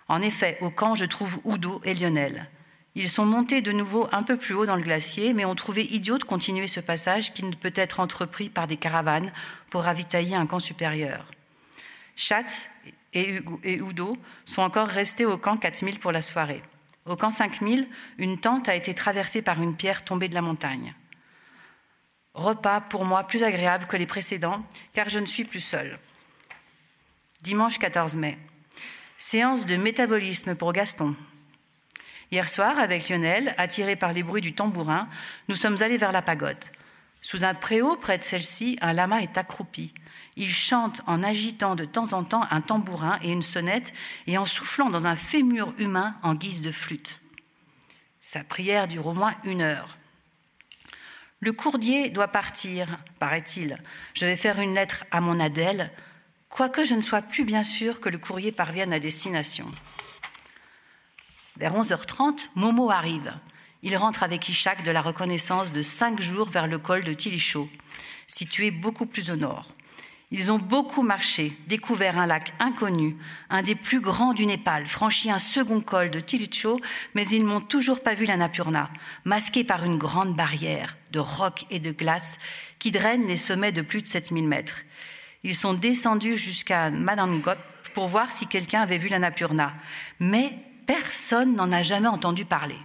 En 0.09 0.21
effet, 0.21 0.59
au 0.61 0.69
camp, 0.69 0.95
je 0.95 1.07
trouve 1.07 1.39
Udo 1.47 1.81
et 1.83 1.95
Lionel. 1.95 2.47
Ils 2.95 3.09
sont 3.09 3.25
montés 3.25 3.63
de 3.63 3.73
nouveau 3.73 4.07
un 4.13 4.23
peu 4.23 4.37
plus 4.37 4.55
haut 4.55 4.67
dans 4.67 4.77
le 4.77 4.83
glacier, 4.83 5.33
mais 5.33 5.47
ont 5.47 5.55
trouvé 5.55 5.85
idiot 5.85 6.19
de 6.19 6.25
continuer 6.25 6.67
ce 6.67 6.81
passage 6.81 7.33
qui 7.33 7.45
ne 7.45 7.55
peut 7.55 7.73
être 7.75 8.01
entrepris 8.01 8.51
par 8.51 8.67
des 8.67 8.77
caravanes 8.77 9.33
pour 9.71 9.85
ravitailler 9.85 10.37
un 10.37 10.47
camp 10.47 10.61
supérieur. 10.61 11.25
Schatz 12.17 12.69
et 13.15 13.43
Udo 13.65 14.17
sont 14.45 14.63
encore 14.63 14.89
restés 14.89 15.25
au 15.25 15.39
camp 15.39 15.57
4000 15.57 16.01
pour 16.01 16.13
la 16.13 16.21
soirée. 16.21 16.63
Au 17.07 17.17
camp 17.17 17.31
5000, 17.31 17.89
une 18.19 18.39
tente 18.39 18.69
a 18.69 18.75
été 18.75 18.95
traversée 18.95 19.43
par 19.43 19.61
une 19.61 19.75
pierre 19.75 20.05
tombée 20.05 20.29
de 20.29 20.35
la 20.35 20.43
montagne. 20.43 20.95
Repas 22.35 22.81
pour 22.83 23.05
moi 23.05 23.25
plus 23.25 23.43
agréable 23.43 23.87
que 23.87 23.97
les 23.97 24.07
précédents, 24.07 24.63
car 24.93 25.09
je 25.09 25.19
ne 25.19 25.27
suis 25.27 25.45
plus 25.45 25.61
seule. 25.61 25.99
Dimanche 27.43 27.79
14 27.79 28.15
mai. 28.15 28.39
Séance 29.17 29.67
de 29.67 29.77
métabolisme 29.77 30.55
pour 30.55 30.73
Gaston. 30.73 31.17
Hier 32.33 32.49
soir, 32.49 32.79
avec 32.79 33.11
Lionel, 33.11 33.55
attiré 33.59 33.95
par 33.95 34.15
les 34.15 34.23
bruits 34.23 34.41
du 34.41 34.55
tambourin, 34.55 35.07
nous 35.49 35.57
sommes 35.57 35.83
allés 35.83 35.99
vers 35.99 36.13
la 36.13 36.23
pagode. 36.23 36.65
Sous 37.21 37.45
un 37.45 37.53
préau 37.53 37.95
près 37.97 38.17
de 38.17 38.25
celle-ci, 38.25 38.79
un 38.81 38.95
lama 38.95 39.21
est 39.21 39.37
accroupi. 39.37 39.93
Il 40.37 40.51
chante 40.51 41.03
en 41.07 41.23
agitant 41.23 41.75
de 41.75 41.85
temps 41.85 42.15
en 42.15 42.25
temps 42.25 42.47
un 42.51 42.63
tambourin 42.63 43.19
et 43.23 43.31
une 43.31 43.43
sonnette 43.43 43.93
et 44.27 44.39
en 44.39 44.47
soufflant 44.47 44.89
dans 44.89 45.07
un 45.07 45.15
fémur 45.15 45.75
humain 45.77 46.17
en 46.23 46.35
guise 46.35 46.63
de 46.63 46.71
flûte. 46.71 47.21
Sa 48.19 48.43
prière 48.43 48.89
dure 48.89 49.09
au 49.09 49.13
moins 49.13 49.35
une 49.45 49.61
heure. 49.61 49.99
Le 51.41 51.53
courrier 51.53 52.09
doit 52.09 52.29
partir, 52.29 52.99
paraît-il. 53.19 53.77
Je 54.15 54.25
vais 54.25 54.37
faire 54.37 54.59
une 54.59 54.73
lettre 54.73 55.05
à 55.11 55.21
mon 55.21 55.39
Adèle, 55.39 55.91
quoique 56.49 56.87
je 56.87 56.95
ne 56.95 57.03
sois 57.03 57.21
plus 57.21 57.45
bien 57.45 57.63
sûr 57.63 58.01
que 58.01 58.09
le 58.09 58.17
courrier 58.17 58.53
parvienne 58.53 58.95
à 58.95 59.01
destination. 59.01 59.71
Vers 61.59 61.75
11h30, 61.75 62.49
Momo 62.55 62.91
arrive. 62.91 63.35
Il 63.83 63.97
rentre 63.97 64.23
avec 64.23 64.49
Ishak 64.49 64.85
de 64.85 64.91
la 64.91 65.03
reconnaissance 65.03 65.71
de 65.71 65.83
cinq 65.83 66.21
jours 66.21 66.49
vers 66.49 66.67
le 66.67 66.79
col 66.79 67.05
de 67.05 67.13
Tilicho, 67.13 67.69
situé 68.27 68.71
beaucoup 68.71 69.05
plus 69.05 69.31
au 69.31 69.37
nord. 69.37 69.69
Ils 70.31 70.51
ont 70.51 70.59
beaucoup 70.59 71.03
marché, 71.03 71.53
découvert 71.67 72.17
un 72.17 72.25
lac 72.25 72.55
inconnu, 72.59 73.19
un 73.51 73.63
des 73.63 73.75
plus 73.75 74.01
grands 74.01 74.33
du 74.33 74.47
Népal, 74.47 74.87
franchi 74.87 75.31
un 75.31 75.39
second 75.39 75.83
col 75.83 76.11
de 76.11 76.21
Tilicho, 76.21 76.81
mais 77.15 77.29
ils 77.29 77.45
n'ont 77.45 77.61
toujours 77.61 78.01
pas 78.01 78.15
vu 78.15 78.25
la 78.25 78.39
Napurna, 78.39 78.89
masqué 79.27 79.63
par 79.63 79.85
une 79.85 79.99
grande 79.99 80.35
barrière 80.35 80.97
de 81.11 81.19
rocs 81.19 81.67
et 81.69 81.81
de 81.81 81.91
glace 81.91 82.39
qui 82.79 82.93
draine 82.93 83.27
les 83.27 83.37
sommets 83.37 83.73
de 83.73 83.83
plus 83.83 84.01
de 84.01 84.09
7000 84.09 84.49
mètres. 84.49 84.81
Ils 85.45 85.57
sont 85.57 85.75
descendus 85.75 86.39
jusqu'à 86.39 86.89
Madangot 86.89 87.61
pour 87.93 88.07
voir 88.07 88.33
si 88.33 88.47
quelqu'un 88.47 88.81
avait 88.81 88.97
vu 88.97 89.09
la 89.09 89.19
Napurna. 89.19 89.75
Mais 90.19 90.57
personne 90.87 91.55
n'en 91.55 91.73
a 91.73 91.83
jamais 91.83 92.09
entendu 92.09 92.45
parler. 92.45 92.79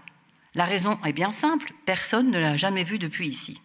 La 0.56 0.66
raison 0.66 1.00
est 1.06 1.14
bien 1.14 1.32
simple, 1.32 1.72
personne 1.86 2.32
ne 2.32 2.40
l'a 2.40 2.58
jamais 2.58 2.84
vu 2.84 2.98
depuis 2.98 3.28
ici. 3.28 3.62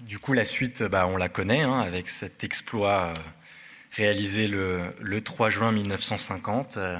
Du 0.00 0.18
coup, 0.18 0.32
la 0.32 0.44
suite, 0.44 0.82
bah, 0.84 1.06
on 1.06 1.16
la 1.16 1.28
connaît, 1.28 1.62
hein, 1.62 1.80
avec 1.80 2.08
cet 2.08 2.44
exploit 2.44 3.06
euh, 3.08 3.14
réalisé 3.92 4.46
le, 4.46 4.94
le, 5.00 5.20
3 5.20 5.50
juin 5.50 5.72
1950. 5.72 6.76
Euh, 6.76 6.98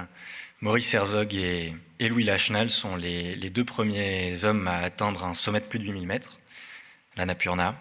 Maurice 0.61 0.93
Herzog 0.93 1.35
et, 1.35 1.75
Louis 2.01 2.25
Lachenal 2.25 2.69
sont 2.69 2.97
les, 2.97 3.37
deux 3.51 3.65
premiers 3.65 4.45
hommes 4.45 4.67
à 4.67 4.79
atteindre 4.79 5.25
un 5.25 5.35
sommet 5.35 5.61
de 5.61 5.67
plus 5.67 5.79
de 5.79 5.85
8000 5.85 6.07
mètres, 6.07 6.39
la 7.17 7.27
Napurna. 7.27 7.77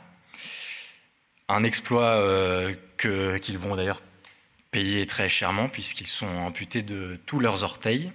Un 1.50 1.64
exploit 1.64 2.18
euh, 2.18 2.76
qu'ils 2.98 3.58
vont 3.58 3.76
d'ailleurs 3.76 4.02
payés 4.72 5.06
très 5.06 5.30
chèrement 5.30 5.70
puisqu'ils 5.70 6.08
sont 6.08 6.28
amputés 6.28 6.82
de 6.82 7.20
tous 7.26 7.40
leurs 7.40 7.64
orteils. 7.64 8.12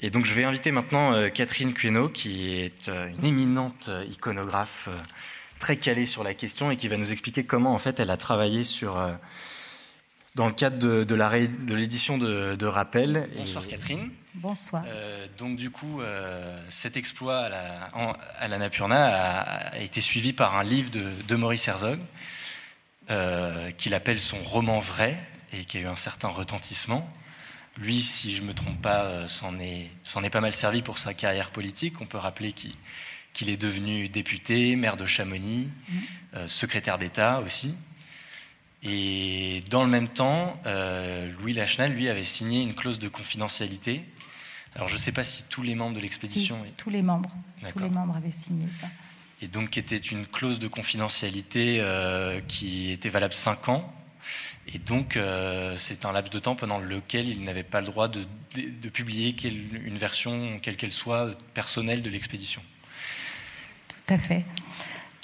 Et 0.00 0.10
donc 0.10 0.24
je 0.24 0.34
vais 0.34 0.44
inviter 0.44 0.70
maintenant 0.70 1.12
euh, 1.12 1.28
Catherine 1.28 1.74
Cueno, 1.74 2.08
qui 2.08 2.54
est 2.54 2.88
euh, 2.88 3.08
une 3.18 3.24
éminente 3.24 3.90
iconographe 4.08 4.88
très 5.58 5.76
calée 5.76 6.06
sur 6.06 6.24
la 6.24 6.32
question 6.34 6.70
et 6.70 6.76
qui 6.76 6.88
va 6.88 6.96
nous 6.96 7.12
expliquer 7.12 7.44
comment 7.44 7.74
en 7.74 7.78
fait 7.78 8.00
elle 8.00 8.10
a 8.10 8.16
travaillé 8.16 8.64
sur 8.64 8.98
dans 10.34 10.46
le 10.46 10.54
cadre 10.54 10.78
de, 10.78 11.04
de 11.04 11.74
l'édition 11.74 12.16
de, 12.16 12.54
de, 12.54 12.66
Rappel. 12.66 13.28
Bonsoir 13.36 13.66
Catherine. 13.66 14.10
Bonsoir. 14.32 14.84
donc 15.36 15.56
du 15.56 15.70
coup, 15.70 16.00
cet 16.70 16.96
exploit 16.96 17.40
à 17.40 17.48
la, 17.50 17.88
à 18.38 18.48
la 18.48 18.56
Napurna 18.56 19.72
a, 19.72 19.78
été 19.80 20.00
suivi 20.00 20.32
par 20.32 20.56
un 20.56 20.64
livre 20.64 20.90
de, 20.90 21.04
de 21.28 21.36
Maurice 21.36 21.68
Herzog, 21.68 22.00
euh, 23.10 23.70
qu'il 23.72 23.94
appelle 23.94 24.20
son 24.20 24.38
roman 24.38 24.78
vrai 24.78 25.16
et 25.52 25.64
qui 25.64 25.78
a 25.78 25.80
eu 25.80 25.86
un 25.86 25.96
certain 25.96 26.28
retentissement. 26.28 27.12
Lui, 27.76 28.02
si 28.02 28.32
je 28.32 28.42
ne 28.42 28.48
me 28.48 28.54
trompe 28.54 28.80
pas, 28.80 29.02
euh, 29.02 29.26
s'en 29.26 29.58
est, 29.58 29.90
est, 30.22 30.30
pas 30.30 30.40
mal 30.40 30.52
servi 30.52 30.80
pour 30.80 30.98
sa 30.98 31.12
carrière 31.12 31.50
politique. 31.50 32.00
On 32.00 32.06
peut 32.06 32.18
rappeler 32.18 32.52
qu'il 32.52 33.48
est 33.48 33.56
devenu 33.56 34.08
député, 34.08 34.76
maire 34.76 34.96
de 34.96 35.06
Chamonix, 35.06 35.66
mmh. 35.66 35.94
euh, 36.34 36.48
secrétaire 36.48 36.98
d'État 36.98 37.40
aussi. 37.40 37.74
Et 38.82 39.64
dans 39.70 39.82
le 39.82 39.90
même 39.90 40.08
temps, 40.08 40.58
Louis 41.38 41.52
Lachenal, 41.52 41.92
lui, 41.92 42.08
avait 42.08 42.24
signé 42.24 42.62
une 42.62 42.74
clause 42.74 42.98
de 42.98 43.08
confidentialité. 43.08 44.02
Alors 44.74 44.88
je 44.88 44.94
ne 44.94 44.98
sais 44.98 45.12
pas 45.12 45.24
si 45.24 45.42
tous 45.50 45.62
les 45.62 45.74
membres 45.74 45.96
de 45.96 46.00
l'expédition... 46.00 46.56
Si, 46.64 46.72
tous 46.78 46.88
les 46.88 47.02
membres. 47.02 47.30
Tous 47.74 47.78
les 47.78 47.90
membres 47.90 48.16
avaient 48.16 48.30
signé 48.30 48.66
ça 48.70 48.86
et 49.42 49.48
donc 49.48 49.70
qui 49.70 49.78
était 49.78 49.96
une 49.96 50.26
clause 50.26 50.58
de 50.58 50.68
confidentialité 50.68 51.78
euh, 51.80 52.40
qui 52.46 52.92
était 52.92 53.08
valable 53.08 53.34
5 53.34 53.68
ans. 53.68 53.94
Et 54.72 54.78
donc, 54.78 55.16
euh, 55.16 55.74
c'est 55.76 56.04
un 56.04 56.12
laps 56.12 56.30
de 56.30 56.38
temps 56.38 56.54
pendant 56.54 56.78
lequel 56.78 57.28
il 57.28 57.42
n'avait 57.42 57.64
pas 57.64 57.80
le 57.80 57.86
droit 57.86 58.08
de, 58.08 58.24
publier 58.88 59.34
une 59.84 59.96
version, 59.96 60.58
quelle 60.60 60.76
qu'elle 60.76 60.92
soit, 60.92 61.30
personnelle 61.54 62.02
de 62.02 62.10
l'expédition. 62.10 62.62
Tout 63.88 64.14
à 64.14 64.18
fait. 64.18 64.44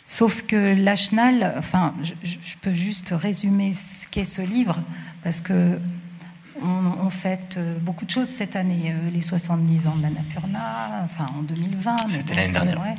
Sauf 0.05 0.43
que 0.47 0.75
Lachenal, 0.75 1.55
enfin, 1.59 1.95
je, 2.03 2.57
peux 2.61 2.73
juste 2.73 3.11
résumer 3.11 3.75
ce 3.75 4.09
qu'est 4.09 4.25
ce 4.25 4.41
livre, 4.41 4.81
parce 5.23 5.41
que 5.41 5.79
on, 6.63 7.11
fête 7.11 7.57
euh, 7.59 7.79
beaucoup 7.81 8.05
de 8.05 8.11
choses 8.11 8.29
cette 8.29 8.57
année. 8.57 8.93
Euh, 8.93 9.11
les 9.11 9.21
70 9.21 9.89
ans 9.89 9.97
de 9.97 10.03
la 10.03 10.11
Napurna, 10.11 11.03
enfin 11.05 11.27
en 11.39 11.43
2020. 11.43 11.97
C'était 12.09 12.35
l'année 12.35 12.53
dernière. 12.53 12.95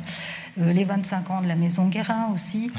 Euh, 0.60 0.72
les 0.72 0.84
25 0.84 1.30
ans 1.30 1.42
de 1.42 1.48
la 1.48 1.56
Maison 1.56 1.88
Guérin 1.88 2.28
aussi. 2.32 2.70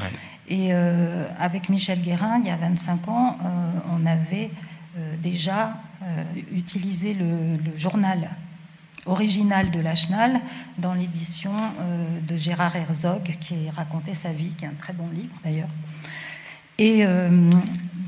Et 0.47 0.73
avec 0.73 1.69
Michel 1.69 2.01
Guérin, 2.01 2.39
il 2.39 2.47
y 2.47 2.49
a 2.49 2.57
25 2.57 3.07
ans, 3.07 3.37
on 3.91 4.03
avait 4.07 4.49
déjà 5.21 5.75
utilisé 6.51 7.13
le, 7.13 7.77
journal 7.77 8.31
original 9.05 9.69
de 9.69 9.79
Lachenal 9.79 10.41
dans 10.79 10.95
l'édition 10.95 11.51
de 12.27 12.35
Gérard 12.35 12.75
Herzog, 12.75 13.21
qui 13.39 13.69
racontait 13.69 14.15
sa 14.15 14.33
vie, 14.33 14.49
qui 14.57 14.65
est 14.65 14.69
un 14.69 14.73
très 14.73 14.93
bon 14.93 15.07
livre 15.13 15.35
d'ailleurs. 15.43 15.69
Et 16.79 17.05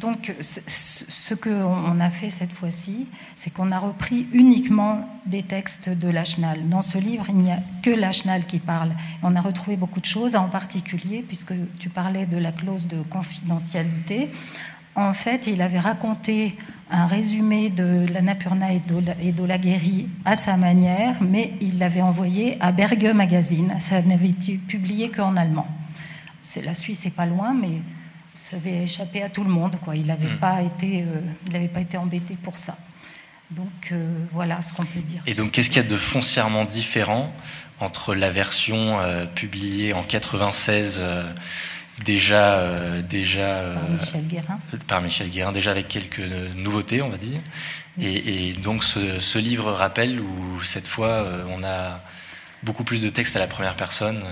donc, 0.02 0.34
ce 0.42 1.34
qu'on 1.36 2.00
a 2.00 2.10
fait 2.10 2.32
cette 2.32 2.52
fois-ci, 2.52 3.06
c'est 3.36 3.54
qu'on 3.54 3.72
a 3.72 3.78
repris 3.78 4.26
uniquement 4.34 5.08
des 5.28 5.44
textes 5.44 5.90
de 5.90 6.10
Lachenal. 6.10 6.68
Dans 6.70 6.82
ce 6.82 6.98
livre, 6.98 7.26
il 7.30 7.36
n'y 7.36 7.52
a 7.52 7.60
que 7.84 7.92
Lachenal 7.92 8.48
qui 8.48 8.58
parle. 8.58 8.94
On 9.22 9.36
a 9.36 9.42
retrouvé 9.42 9.78
beaucoup 9.78 10.00
de 10.00 10.06
choses, 10.06 10.36
en 10.36 10.50
particulier, 10.50 11.24
puisque 11.26 11.54
tu 11.78 11.90
parlais 11.90 12.26
de 12.26 12.38
la 12.38 12.52
clause 12.52 12.88
de 12.88 13.04
confidentialité. 13.04 14.32
En 14.96 15.14
fait, 15.14 15.46
il 15.46 15.62
avait 15.62 15.80
raconté 15.80 16.58
un 16.90 17.06
résumé 17.06 17.70
de 17.70 18.08
la 18.12 18.24
Napurna 18.24 18.74
et 18.74 19.32
d'Olaguerri 19.32 20.10
à 20.26 20.36
sa 20.36 20.58
manière, 20.58 21.22
mais 21.22 21.54
il 21.62 21.78
l'avait 21.78 22.02
envoyé 22.02 22.58
à 22.60 22.72
Berge 22.72 23.14
Magazine. 23.14 23.76
Ça 23.80 24.02
n'avait 24.02 24.30
été 24.30 24.54
publié 24.58 25.12
qu'en 25.12 25.38
allemand. 25.38 25.68
La 26.66 26.74
Suisse 26.74 27.06
n'est 27.06 27.12
pas 27.12 27.28
loin, 27.28 27.54
mais 27.54 27.82
ça 28.34 28.56
avait 28.56 28.84
échappé 28.84 29.22
à 29.22 29.30
tout 29.30 29.44
le 29.44 29.50
monde. 29.50 29.76
Quoi. 29.82 29.96
Il 29.96 30.08
n'avait 30.08 30.28
hmm. 30.28 30.40
pas, 30.40 30.62
été, 30.62 31.04
euh, 31.04 31.68
pas 31.68 31.82
été 31.82 31.98
embêté 31.98 32.38
pour 32.42 32.58
ça. 32.58 32.78
Donc 33.52 33.90
euh, 33.92 34.10
voilà 34.32 34.62
ce 34.62 34.74
qu'on 34.74 34.86
peut 34.86 35.02
dire. 35.02 35.22
Et 35.28 35.34
donc 35.34 35.52
qu'est-ce 35.52 35.70
qu'il 35.70 35.82
y 35.82 35.86
a 35.86 35.90
de 35.90 35.98
foncièrement 35.98 36.64
différent 36.64 37.34
entre 37.80 38.16
la 38.16 38.30
version 38.30 39.00
euh, 39.00 39.26
publiée 39.26 39.94
en 39.94 40.04
96 40.04 41.02
déjà, 42.06 42.66
déjà 43.02 43.74
par 43.74 43.90
Michel 43.90 44.28
Guérin. 44.28 44.60
par 44.88 45.02
Michel 45.02 45.30
Guérin, 45.30 45.52
déjà 45.52 45.72
avec 45.72 45.88
quelques 45.88 46.22
nouveautés, 46.56 47.02
on 47.02 47.10
va 47.10 47.18
dire. 47.18 47.40
Et, 48.02 48.54
donc 48.54 48.86
ce, 48.86 49.20
ce, 49.20 49.38
livre 49.38 49.72
rappelle 49.72 50.22
où 50.22 50.62
cette 50.64 50.88
fois 50.88 51.28
on 51.50 51.64
a 51.64 52.02
beaucoup 52.64 52.86
plus 52.86 53.02
de 53.02 53.10
textes 53.10 53.36
à 53.36 53.40
la 53.40 53.48
première 53.48 53.76
personne 53.76 54.24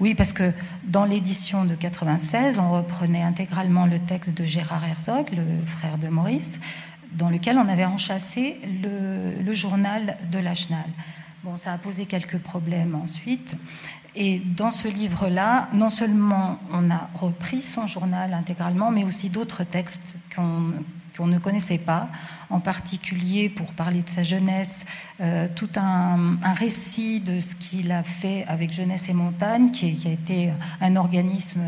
Oui, 0.00 0.14
parce 0.14 0.32
que 0.32 0.52
dans 0.84 1.04
l'édition 1.04 1.64
de 1.64 1.74
96, 1.74 2.58
on 2.58 2.72
reprenait 2.72 3.22
intégralement 3.22 3.86
le 3.86 3.98
texte 3.98 4.36
de 4.36 4.44
Gérard 4.44 4.84
Herzog, 4.84 5.26
le 5.32 5.64
frère 5.64 5.98
de 5.98 6.08
Maurice, 6.08 6.60
dans 7.12 7.28
lequel 7.28 7.58
on 7.58 7.68
avait 7.68 7.84
enchâssé 7.84 8.58
le, 8.82 9.54
journal 9.54 10.16
de 10.30 10.38
Lachenal. 10.38 10.86
Bon, 11.44 11.56
ça 11.56 11.72
a 11.72 11.78
posé 11.78 12.06
quelques 12.06 12.38
problèmes 12.38 12.94
ensuite. 12.94 13.56
Et 14.14 14.40
dans 14.40 14.72
ce 14.72 14.88
livre-là, 14.88 15.68
non 15.72 15.90
seulement 15.90 16.58
on 16.72 16.90
a 16.90 17.08
repris 17.14 17.62
son 17.62 17.86
journal 17.86 18.34
intégralement, 18.34 18.90
mais 18.90 19.04
aussi 19.04 19.30
d'autres 19.30 19.64
textes 19.64 20.16
qu'on 20.34 20.72
qu'on 21.16 21.26
ne 21.26 21.38
connaissait 21.38 21.78
pas, 21.78 22.08
en 22.50 22.60
particulier 22.60 23.48
pour 23.48 23.72
parler 23.72 24.02
de 24.02 24.08
sa 24.08 24.22
jeunesse, 24.22 24.84
euh, 25.20 25.48
tout 25.54 25.68
un, 25.76 26.38
récit 26.54 27.20
de 27.20 27.40
ce 27.40 27.54
qu'il 27.54 27.92
a 27.92 28.02
fait 28.02 28.44
avec 28.48 28.72
Jeunesse 28.72 29.08
et 29.08 29.14
Montagne, 29.14 29.70
qui, 29.70 29.96
a 30.06 30.10
été 30.10 30.50
un 30.80 30.96
organisme 30.96 31.60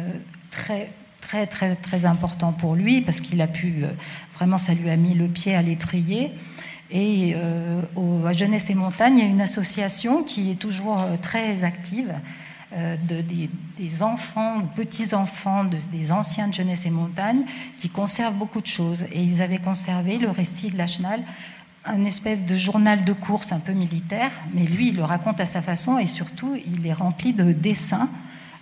très 0.50 0.90
très 1.20 1.46
très 1.46 1.74
très 1.74 2.04
important 2.04 2.52
pour 2.52 2.74
lui 2.74 3.00
parce 3.00 3.22
qu'il 3.22 3.40
a 3.40 3.46
pu 3.46 3.82
euh, 3.82 3.88
vraiment 4.34 4.58
ça 4.58 4.74
lui 4.74 4.90
a 4.90 4.96
mis 4.96 5.14
le 5.14 5.26
pied 5.26 5.54
à 5.54 5.62
l'étrier. 5.62 6.32
Et 6.90 7.32
euh, 7.34 7.80
à 8.26 8.32
Jeunesse 8.34 8.68
et 8.68 8.74
Montagne 8.74 9.18
il 9.18 9.24
y 9.24 9.26
a 9.26 9.30
une 9.30 9.40
association 9.40 10.22
qui 10.22 10.50
est 10.50 10.56
toujours 10.56 11.02
très 11.22 11.64
active 11.64 12.12
de, 12.74 13.20
des, 13.76 14.02
enfants 14.02 14.58
ou 14.58 14.62
petits-enfants 14.74 15.64
des 15.64 16.10
anciens 16.10 16.48
de 16.48 16.54
Jeunesse 16.54 16.86
et 16.86 16.90
Montagne 16.90 17.44
qui 17.78 17.88
conservent 17.88 18.34
beaucoup 18.34 18.60
de 18.60 18.66
choses. 18.66 19.04
Et 19.12 19.22
ils 19.22 19.42
avaient 19.42 19.58
conservé 19.58 20.18
le 20.18 20.28
récit 20.30 20.70
de 20.70 20.78
Lachenal, 20.78 21.22
un 21.84 22.04
espèce 22.04 22.44
de 22.46 22.56
journal 22.56 23.04
de 23.04 23.12
course 23.12 23.52
un 23.52 23.58
peu 23.58 23.72
militaire, 23.72 24.30
mais 24.54 24.64
lui, 24.64 24.88
il 24.88 24.96
le 24.96 25.04
raconte 25.04 25.40
à 25.40 25.46
sa 25.46 25.62
façon 25.62 25.98
et 25.98 26.06
surtout, 26.06 26.56
il 26.66 26.86
est 26.86 26.92
rempli 26.92 27.32
de 27.32 27.52
dessins, 27.52 28.08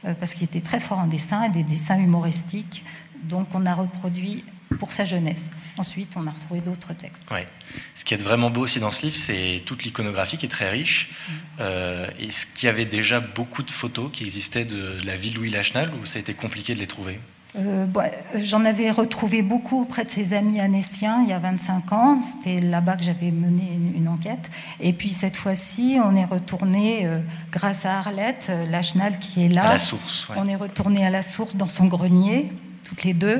euh, 0.04 0.14
parce 0.18 0.34
qu'il 0.34 0.44
était 0.44 0.60
très 0.60 0.80
fort 0.80 0.98
en 0.98 1.06
dessin, 1.06 1.44
et 1.44 1.48
des 1.48 1.62
dessins 1.62 1.98
humoristiques. 1.98 2.84
Donc 3.22 3.48
on 3.54 3.64
a 3.66 3.74
reproduit 3.74 4.44
pour 4.78 4.92
sa 4.92 5.04
jeunesse. 5.04 5.48
Ensuite, 5.78 6.14
on 6.16 6.26
a 6.26 6.30
retrouvé 6.30 6.60
d'autres 6.60 6.92
textes. 6.92 7.24
Ouais. 7.30 7.48
Ce 7.94 8.04
qui 8.04 8.14
est 8.14 8.22
vraiment 8.22 8.50
beau 8.50 8.62
aussi 8.62 8.80
dans 8.80 8.90
ce 8.90 9.06
livre, 9.06 9.16
c'est 9.16 9.62
toute 9.64 9.84
l'iconographie 9.84 10.36
qui 10.36 10.46
est 10.46 10.50
très 10.50 10.70
riche. 10.70 11.10
Mm. 11.10 11.32
Euh, 11.60 12.06
Est-ce 12.20 12.46
qu'il 12.46 12.66
y 12.66 12.70
avait 12.70 12.84
déjà 12.84 13.20
beaucoup 13.20 13.62
de 13.62 13.70
photos 13.70 14.10
qui 14.12 14.24
existaient 14.24 14.64
de 14.64 14.98
la 15.04 15.16
ville 15.16 15.34
Louis 15.36 15.50
Lachenal 15.50 15.90
ou 16.00 16.06
ça 16.06 16.18
a 16.18 16.20
été 16.20 16.34
compliqué 16.34 16.74
de 16.74 16.80
les 16.80 16.86
trouver 16.86 17.18
euh, 17.56 17.86
bah, 17.86 18.06
J'en 18.34 18.64
avais 18.64 18.90
retrouvé 18.90 19.42
beaucoup 19.42 19.82
auprès 19.82 20.04
de 20.04 20.10
ses 20.10 20.34
amis 20.34 20.60
anéciens 20.60 21.22
il 21.22 21.30
y 21.30 21.32
a 21.32 21.38
25 21.38 21.92
ans. 21.92 22.20
C'était 22.22 22.60
là-bas 22.60 22.96
que 22.96 23.04
j'avais 23.04 23.30
mené 23.30 23.78
une, 23.96 24.08
enquête. 24.08 24.50
Et 24.80 24.92
puis 24.92 25.10
cette 25.10 25.36
fois-ci, 25.36 25.98
on 26.04 26.16
est 26.16 26.24
retourné, 26.24 27.06
euh, 27.06 27.20
grâce 27.50 27.86
à 27.86 27.98
Arlette 27.98 28.52
Lachenal 28.68 29.18
qui 29.18 29.46
est 29.46 29.48
là. 29.48 29.64
À 29.64 29.72
la 29.72 29.78
source. 29.78 30.28
On 30.36 30.46
est 30.48 30.56
retourné 30.56 31.06
à 31.06 31.10
la 31.10 31.22
source 31.22 31.56
dans 31.56 31.68
son 31.68 31.86
grenier, 31.86 32.52
toutes 32.84 33.04
les 33.04 33.14
deux. 33.14 33.38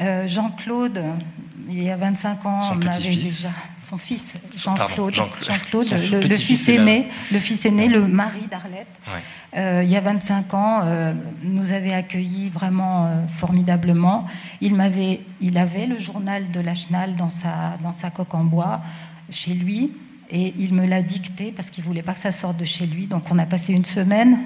Euh, 0.00 0.26
Jean-Claude, 0.26 1.02
il 1.68 1.82
y 1.82 1.90
a 1.90 1.96
25 1.96 2.46
ans, 2.46 2.60
son 2.62 2.76
on 2.76 2.86
avait 2.86 3.16
déjà 3.16 3.50
son 3.78 3.98
fils, 3.98 4.34
Jean-Claude, 4.52 5.14
le, 6.12 6.36
fils 6.36 6.68
aîné, 6.68 7.08
le 7.32 7.38
fils 7.38 7.64
aîné, 7.64 7.88
le 7.88 8.06
mari 8.06 8.46
d'Arlette. 8.50 8.86
Euh, 9.56 9.82
il 9.84 9.90
y 9.90 9.96
a 9.96 10.00
25 10.00 10.54
ans, 10.54 10.80
euh, 10.84 11.12
nous 11.42 11.72
avait 11.72 11.92
accueillis 11.92 12.50
vraiment 12.50 13.26
formidablement. 13.26 14.26
Il 14.60 14.74
m'avait, 14.74 15.20
il 15.40 15.58
avait 15.58 15.86
le 15.86 15.98
journal 15.98 16.50
de 16.50 16.60
Lachenal 16.60 17.16
dans 17.16 17.30
sa 17.30 17.78
dans 17.82 17.92
sa 17.92 18.10
coque 18.10 18.34
en 18.34 18.44
bois 18.44 18.80
chez 19.30 19.54
lui 19.54 19.92
et 20.30 20.54
il 20.58 20.74
me 20.74 20.86
l'a 20.86 21.02
dicté 21.02 21.52
parce 21.52 21.70
qu'il 21.70 21.84
voulait 21.84 22.02
pas 22.02 22.14
que 22.14 22.20
ça 22.20 22.32
sorte 22.32 22.56
de 22.56 22.64
chez 22.64 22.86
lui. 22.86 23.06
Donc 23.06 23.24
on 23.30 23.38
a 23.38 23.46
passé 23.46 23.72
une 23.72 23.84
semaine 23.84 24.38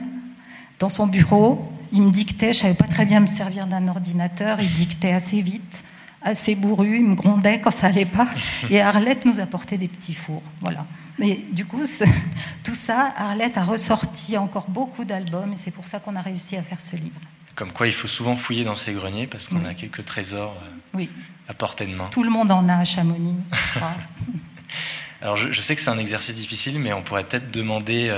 dans 0.79 0.89
son 0.89 1.07
bureau. 1.07 1.65
Il 1.93 2.03
me 2.03 2.11
dictait, 2.11 2.53
je 2.53 2.59
savais 2.61 2.75
pas 2.75 2.87
très 2.87 3.07
bien 3.07 3.21
me 3.21 3.27
servir 3.27 3.67
d'un 3.67 3.89
ordinateur. 3.89 4.61
Il 4.61 4.71
dictait 4.73 5.13
assez 5.13 5.43
vite, 5.43 5.85
assez 6.23 6.55
bourru. 6.55 6.97
Il 6.97 7.05
me 7.05 7.15
grondait 7.15 7.61
quand 7.61 7.71
ça 7.71 7.89
allait 7.89 8.05
pas. 8.05 8.29
Et 8.71 8.81
Arlette 8.81 9.25
nous 9.27 9.41
apportait 9.41 9.79
des 9.79 9.89
petits 9.89 10.15
fours. 10.15 10.43
Voilà. 10.61 10.87
Mais 11.19 11.41
du 11.53 11.65
coup, 11.65 11.83
tout 12.65 12.75
ça, 12.75 13.13
Arlette 13.17 13.57
a 13.57 13.63
ressorti 13.63 14.37
encore 14.37 14.69
beaucoup 14.69 15.05
d'albums 15.05 15.53
et 15.53 15.57
c'est 15.57 15.71
pour 15.71 15.87
ça 15.87 16.01
qu'on 16.01 16.17
a 16.17 16.23
réussi 16.23 16.57
à 16.57 16.63
faire 16.63 16.81
ce 16.81 16.97
livre. 16.97 17.21
Comme 17.55 17.71
quoi, 17.71 17.87
il 17.87 17.93
faut 17.93 18.09
souvent 18.09 18.35
fouiller 18.35 18.65
dans 18.65 18.75
ces 18.75 18.93
greniers 18.93 19.29
parce 19.29 19.47
qu'on 19.47 19.65
a 19.65 19.75
quelques 19.75 20.05
trésors 20.05 20.57
oui. 20.93 21.09
à 21.49 21.55
portée 21.55 21.87
de 21.87 21.95
main. 21.95 22.09
Tout 22.11 22.25
le 22.25 22.31
monde 22.31 22.51
en 22.51 22.69
a 22.69 22.79
à 22.79 22.85
Chamonix. 22.85 23.37
Je. 23.75 23.81
Alors, 25.23 25.37
je, 25.37 25.61
sais 25.61 25.75
que 25.75 25.81
c'est 25.81 25.91
un 25.91 25.99
exercice 25.99 26.35
difficile, 26.35 26.79
mais 26.81 26.93
on 26.93 27.01
pourrait 27.01 27.25
peut-être 27.25 27.51
demander 27.51 28.13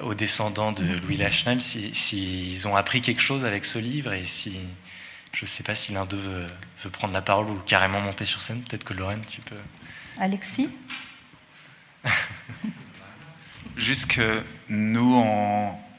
aux 0.00 0.14
descendants 0.14 0.72
de 0.72 0.84
Louis 0.84 1.16
Lachenal 1.16 1.60
s'ils 1.60 2.68
ont 2.68 2.76
appris 2.76 3.00
quelque 3.00 3.22
chose 3.22 3.44
avec 3.44 3.64
ce 3.64 3.78
livre 3.78 4.12
et 4.12 4.24
si. 4.24 4.58
Je 5.32 5.44
ne 5.44 5.46
sais 5.46 5.62
pas 5.62 5.74
si 5.74 5.92
l'un 5.92 6.06
d'eux 6.06 6.16
veut, 6.82 6.90
prendre 6.90 7.12
la 7.12 7.22
parole 7.22 7.50
ou 7.50 7.54
carrément 7.66 8.00
monter 8.00 8.24
sur 8.24 8.42
scène. 8.42 8.62
Peut-être 8.62 8.84
que 8.84 8.94
Lorraine, 8.94 9.22
tu 9.28 9.40
peux. 9.40 9.56
Alexis? 10.18 10.70
Juste 13.76 14.06
que 14.06 14.42
nous, 14.68 15.22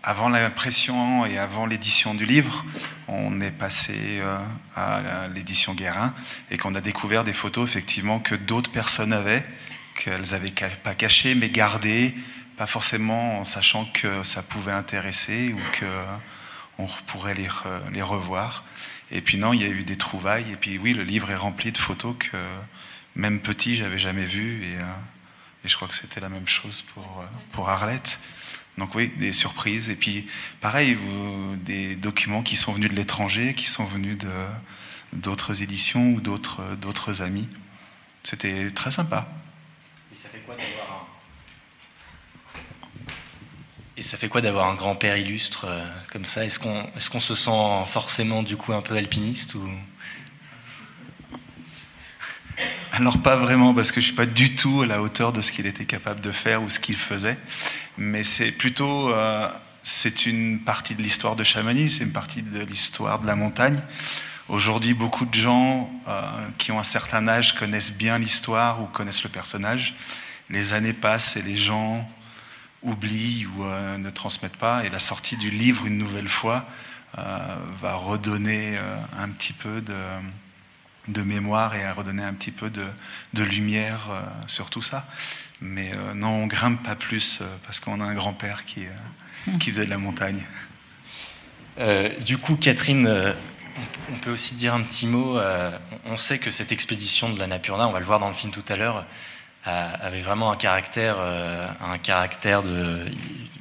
avant 0.03 0.29
l'impression 0.29 1.25
et 1.25 1.37
avant 1.37 1.65
l'édition 1.65 2.13
du 2.15 2.25
livre, 2.25 2.65
on 3.07 3.39
est 3.41 3.51
passé 3.51 4.19
euh, 4.19 4.37
à 4.75 5.27
l'édition 5.33 5.73
Guérin 5.73 6.13
et 6.51 6.57
qu'on 6.57 6.75
a 6.75 6.81
découvert 6.81 7.23
des 7.23 7.33
photos 7.33 7.69
effectivement 7.69 8.19
que 8.19 8.35
d'autres 8.35 8.71
personnes 8.71 9.13
avaient, 9.13 9.45
qu'elles 9.95 10.31
n'avaient 10.31 10.51
pas 10.83 10.95
cachées 10.95 11.35
mais 11.35 11.49
gardées, 11.49 12.15
pas 12.59 12.67
forcément 12.67 13.39
en 13.39 13.45
sachant 13.45 13.85
que 13.85 14.25
ça 14.25 14.43
pouvait 14.43 14.73
intéresser 14.73 15.53
ou 15.53 15.59
qu'on 15.79 16.87
pourrait 17.05 17.33
les, 17.33 17.47
les 17.93 18.01
revoir. 18.01 18.65
Et 19.11 19.21
puis 19.21 19.37
non, 19.37 19.53
il 19.53 19.61
y 19.61 19.63
a 19.63 19.69
eu 19.69 19.83
des 19.83 19.95
trouvailles. 19.95 20.51
Et 20.51 20.57
puis 20.57 20.77
oui, 20.77 20.93
le 20.93 21.03
livre 21.03 21.31
est 21.31 21.37
rempli 21.37 21.71
de 21.71 21.77
photos 21.77 22.17
que 22.19 22.35
même 23.15 23.39
petit, 23.39 23.77
j'avais 23.77 23.97
jamais 23.97 24.25
vues. 24.25 24.65
Et, 24.65 24.75
euh, 24.75 24.83
je 25.63 25.73
crois 25.73 25.87
que 25.87 25.95
c'était 25.95 26.19
la 26.19 26.27
même 26.27 26.49
chose 26.49 26.83
pour, 26.93 27.21
euh, 27.21 27.25
pour 27.53 27.69
Arlette. 27.69 28.19
Donc 28.77 28.93
oui, 28.93 29.07
des 29.15 29.31
surprises. 29.31 29.89
Et 29.89 29.95
puis 29.95 30.27
pareil, 30.59 30.97
des 31.63 31.95
documents 31.95 32.43
qui 32.43 32.57
sont 32.57 32.73
venus 32.73 32.89
de 32.89 32.95
l'étranger, 32.95 33.53
qui 33.53 33.69
sont 33.69 33.85
venus 33.85 34.17
d'autres 35.13 35.63
éditions 35.63 36.11
ou 36.11 36.19
d'autres, 36.19 36.75
d'autres 36.75 37.21
amis. 37.21 37.47
C'était 38.23 38.69
très 38.71 38.91
sympa. 38.91 39.29
Et 40.11 40.15
ça 40.17 40.27
fait 40.27 40.39
quoi 40.39 40.55
d'avoir 40.55 41.03
un 41.03 41.09
et 43.99 44.01
ça 44.01 44.17
fait 44.17 44.29
quoi 44.29 44.39
d'avoir 44.39 44.69
un 44.69 44.75
grand-père 44.75 45.17
illustre 45.17 45.65
euh, 45.67 45.85
comme 46.13 46.23
ça? 46.23 46.45
Est-ce 46.45 46.57
qu'on 46.57 46.85
est 46.95 47.19
se 47.19 47.35
sent 47.35 47.85
forcément 47.85 48.43
du 48.43 48.55
coup 48.55 48.71
un 48.71 48.81
peu 48.81 48.95
alpiniste 48.95 49.55
ou... 49.55 49.69
Alors 52.93 53.21
pas 53.21 53.35
vraiment, 53.35 53.73
parce 53.73 53.91
que 53.91 53.99
je 53.99 54.05
suis 54.05 54.15
pas 54.15 54.25
du 54.25 54.55
tout 54.55 54.81
à 54.83 54.85
la 54.85 55.01
hauteur 55.01 55.33
de 55.33 55.41
ce 55.41 55.51
qu'il 55.51 55.65
était 55.65 55.83
capable 55.83 56.21
de 56.21 56.31
faire 56.31 56.63
ou 56.63 56.69
ce 56.69 56.79
qu'il 56.79 56.95
faisait. 56.95 57.37
Mais 57.97 58.23
c'est 58.23 58.51
plutôt, 58.51 59.09
euh, 59.09 59.49
c'est 59.83 60.25
une 60.25 60.61
partie 60.61 60.95
de 60.95 61.01
l'histoire 61.01 61.35
de 61.35 61.43
Chamonix, 61.43 61.89
c'est 61.89 62.03
une 62.05 62.13
partie 62.13 62.41
de 62.41 62.63
l'histoire 62.63 63.19
de 63.19 63.27
la 63.27 63.35
montagne. 63.35 63.79
Aujourd'hui, 64.47 64.93
beaucoup 64.93 65.25
de 65.25 65.35
gens 65.35 65.91
euh, 66.07 66.21
qui 66.57 66.71
ont 66.71 66.79
un 66.79 66.83
certain 66.83 67.27
âge 67.27 67.53
connaissent 67.53 67.97
bien 67.97 68.17
l'histoire 68.17 68.81
ou 68.81 68.85
connaissent 68.85 69.23
le 69.23 69.29
personnage. 69.29 69.95
Les 70.49 70.71
années 70.71 70.93
passent 70.93 71.35
et 71.35 71.41
les 71.41 71.57
gens 71.57 72.07
oublient 72.83 73.45
ou 73.45 73.63
euh, 73.63 73.97
ne 73.97 74.09
transmettent 74.09 74.57
pas. 74.57 74.85
Et 74.85 74.89
la 74.89 74.99
sortie 74.99 75.37
du 75.37 75.49
livre 75.49 75.85
une 75.85 75.97
nouvelle 75.97 76.27
fois 76.27 76.65
euh, 77.17 77.55
va 77.79 77.95
redonner 77.95 78.77
euh, 78.77 78.97
un 79.17 79.29
petit 79.29 79.53
peu 79.53 79.81
de, 79.81 79.95
de, 81.07 81.21
mémoire 81.21 81.75
et 81.75 81.83
à 81.83 81.93
redonner 81.93 82.23
un 82.23 82.33
petit 82.33 82.51
peu 82.51 82.69
de, 82.69 82.85
de 83.33 83.43
lumière 83.43 84.09
sur 84.47 84.69
tout 84.69 84.81
ça. 84.81 85.05
Mais 85.61 85.91
non, 86.15 86.29
on 86.29 86.47
grimpe 86.47 86.81
pas 86.83 86.95
plus 86.95 87.41
parce 87.65 87.81
qu'on 87.81 87.99
a 87.99 88.05
un 88.05 88.13
grand-père 88.13 88.63
qui, 88.63 88.85
qui 89.59 89.71
faisait 89.71 89.85
de 89.85 89.89
la 89.89 89.97
montagne. 89.97 90.41
du 92.25 92.37
coup, 92.37 92.55
Catherine, 92.55 93.35
on 94.09 94.17
peut 94.19 94.31
aussi 94.31 94.55
dire 94.55 94.73
un 94.73 94.81
petit 94.81 95.05
mot. 95.05 95.37
on 96.05 96.15
sait 96.15 96.39
que 96.39 96.49
cette 96.49 96.71
expédition 96.71 97.29
de 97.29 97.39
la 97.39 97.47
Napurna, 97.47 97.89
on 97.89 97.91
va 97.91 97.99
le 97.99 98.05
voir 98.05 98.21
dans 98.21 98.29
le 98.29 98.33
film 98.33 98.53
tout 98.53 98.63
à 98.69 98.77
l'heure, 98.77 99.05
avait 99.65 100.21
vraiment 100.21 100.51
un 100.51 100.55
caractère, 100.55 101.15
euh, 101.19 101.67
un 101.81 101.97
caractère 101.97 102.63
de 102.63 103.05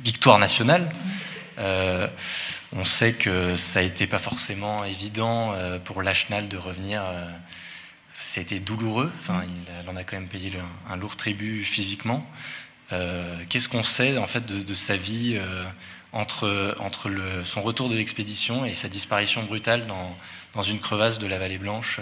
victoire 0.02 0.38
nationale. 0.38 0.88
Euh, 1.58 2.06
on 2.72 2.84
sait 2.84 3.14
que 3.14 3.56
ça 3.56 3.82
été 3.82 4.06
pas 4.06 4.18
forcément 4.18 4.84
évident 4.84 5.52
euh, 5.54 5.78
pour 5.78 6.02
Lachenal 6.02 6.48
de 6.48 6.56
revenir. 6.56 7.02
été 8.36 8.60
douloureux. 8.60 9.10
Enfin, 9.20 9.42
il, 9.84 9.90
en 9.90 9.96
a 9.96 10.04
quand 10.04 10.16
même 10.16 10.28
payé 10.28 10.52
un, 10.88 10.96
lourd 10.96 11.16
tribut 11.16 11.64
physiquement. 11.64 12.24
Qu'est-ce 13.48 13.68
qu'on 13.68 13.82
sait 13.82 14.16
en 14.16 14.26
fait 14.26 14.46
de, 14.46 14.74
sa 14.74 14.96
vie 14.96 15.38
entre, 16.12 16.74
entre 16.78 17.08
le, 17.08 17.44
son 17.44 17.62
retour 17.62 17.88
de 17.88 17.96
l'expédition 17.96 18.64
et 18.64 18.74
sa 18.74 18.88
disparition 18.88 19.42
brutale 19.42 19.86
dans, 19.86 20.16
dans 20.54 20.62
une 20.62 20.78
crevasse 20.78 21.18
de 21.18 21.26
la 21.26 21.38
Vallée 21.38 21.58
Blanche 21.58 22.00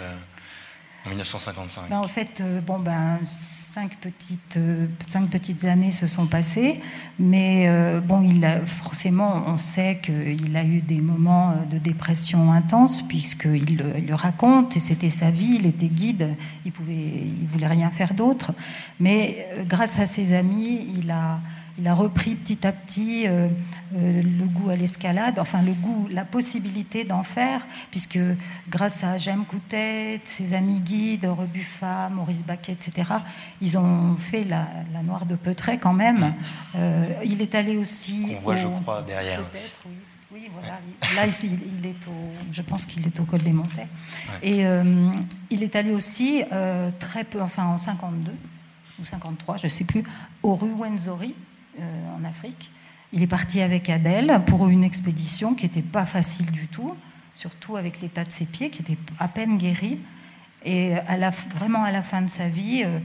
en 1.07 1.11
1955 1.11 1.89
ben, 1.89 1.99
En 1.99 2.09
fait, 2.09 2.41
euh, 2.41 2.61
bon, 2.61 2.79
ben, 2.79 3.19
cinq, 3.25 3.97
petites, 4.01 4.57
euh, 4.57 4.87
cinq 5.07 5.31
petites 5.31 5.65
années 5.65 5.91
se 5.91 6.07
sont 6.07 6.27
passées, 6.27 6.81
mais 7.19 7.67
euh, 7.69 8.01
bon, 8.01 8.23
il 8.23 8.45
a, 8.45 8.65
forcément, 8.65 9.45
on 9.47 9.57
sait 9.57 10.01
qu'il 10.03 10.57
a 10.57 10.65
eu 10.65 10.81
des 10.81 11.01
moments 11.01 11.55
de 11.71 11.79
dépression 11.79 12.53
intense, 12.53 13.03
puisqu'il 13.03 13.77
le, 13.77 14.01
le 14.01 14.15
raconte, 14.15 14.77
et 14.77 14.81
c'était 14.81 15.11
sa 15.11 15.31
vie, 15.31 15.57
il 15.61 15.67
était 15.67 15.89
guide, 15.89 16.35
il 16.65 16.73
ne 16.73 16.95
il 17.41 17.47
voulait 17.47 17.67
rien 17.67 17.91
faire 17.91 18.15
d'autre. 18.15 18.53
Mais 19.01 19.47
grâce 19.67 19.99
à 19.99 20.07
ses 20.07 20.33
amis, 20.33 20.95
il 20.99 21.11
a 21.11 21.39
il 21.79 21.87
a 21.87 21.95
repris 21.95 22.35
petit 22.35 22.67
à 22.67 22.73
petit 22.73 23.27
euh, 23.27 23.49
euh, 23.97 24.23
le 24.23 24.45
goût 24.47 24.71
à 24.71 24.77
l'escalade, 24.77 25.39
enfin 25.39 25.63
le 25.63 25.75
goût, 25.75 26.09
la 26.11 26.25
possibilité 26.25 27.05
d'en 27.05 27.23
faire, 27.23 27.67
puisque 27.91 28.19
grâce 28.69 29.05
à 29.05 29.19
Jem 29.19 29.45
Coutet, 29.45 30.21
ses 30.25 30.55
amis 30.55 30.81
guides, 30.81 31.27
Rebuffa, 31.27 32.09
Maurice 32.09 32.45
Baquet, 32.45 32.73
etc., 32.73 33.13
ils 33.61 33.77
ont 33.77 34.17
fait 34.17 34.45
la, 34.45 34.67
Noire 35.05 35.27
de 35.27 35.37
Peutret 35.37 35.79
quand 35.79 35.93
même. 35.93 36.35
Euh, 36.75 37.13
il 37.25 37.43
est 37.43 37.55
allé 37.55 37.77
aussi. 37.77 38.35
On 38.39 38.41
voit, 38.41 38.57
je 38.57 38.67
crois, 38.67 39.03
derrière. 39.03 39.43
Oui. 39.85 39.93
Oui, 40.33 40.51
voilà. 40.53 40.81
Là, 41.15 41.27
ici, 41.27 41.59
il 41.79 41.87
est 41.87 42.09
au, 42.09 42.33
je 42.53 42.61
pense 42.61 42.85
qu'il 42.85 43.07
est 43.07 43.21
au 43.21 43.25
col 43.25 43.41
des 43.41 43.53
Montets. 43.53 43.87
Et 44.43 44.65
il 45.51 45.63
est 45.63 45.77
allé 45.77 45.93
aussi 45.93 46.43
très 46.99 47.25
peu, 47.25 47.41
enfin 47.41 47.65
en 47.65 47.79
52 47.79 48.33
ou 49.01 49.05
53, 49.05 49.59
je 49.59 49.67
ne 49.67 49.69
sais 49.69 49.85
plus, 49.85 50.03
au 50.43 50.55
Ruwenzori, 50.55 51.35
euh, 51.35 51.46
en 51.79 52.25
Afrique. 52.25 52.71
Il 53.13 53.23
est 53.23 53.29
parti 53.29 53.61
avec 53.61 53.89
Adèle 53.89 54.41
pour 54.47 54.69
une 54.69 54.85
expédition 54.85 55.55
qui 55.55 55.65
n'était 55.65 55.83
pas 55.83 56.05
facile 56.05 56.51
du 56.51 56.67
tout, 56.67 56.95
surtout 57.35 57.77
avec 57.77 58.01
l'état 58.01 58.25
de 58.25 58.33
ses 58.33 58.47
pieds 58.47 58.71
qui 58.71 58.83
était 58.83 58.99
à 59.19 59.29
peine 59.29 59.59
guéri. 59.59 59.99
Et 60.65 60.95
à 60.95 61.17
la, 61.17 61.31
vraiment 61.31 61.85
à 61.85 61.93
la 61.93 62.03
fin 62.03 62.23
de 62.23 62.29
sa 62.29 62.49
vie, 62.49 62.83
euh, 62.85 62.99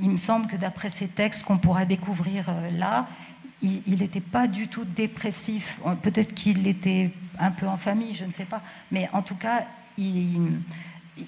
il 0.00 0.08
me 0.08 0.16
semble 0.16 0.46
que 0.46 0.56
d'après 0.56 0.88
ces 0.88 1.06
textes 1.06 1.42
qu'on 1.42 1.58
pourra 1.58 1.84
découvrir 1.84 2.46
euh, 2.48 2.70
là, 2.70 3.06
il 3.62 3.98
n'était 3.98 4.20
pas 4.20 4.46
du 4.46 4.68
tout 4.68 4.84
dépressif. 4.84 5.80
Peut-être 6.02 6.34
qu'il 6.34 6.66
était 6.66 7.10
un 7.38 7.50
peu 7.50 7.66
en 7.66 7.78
famille, 7.78 8.14
je 8.14 8.24
ne 8.24 8.32
sais 8.32 8.44
pas. 8.44 8.60
Mais 8.90 9.08
en 9.14 9.22
tout 9.22 9.36
cas, 9.36 9.66
il, 9.96 10.58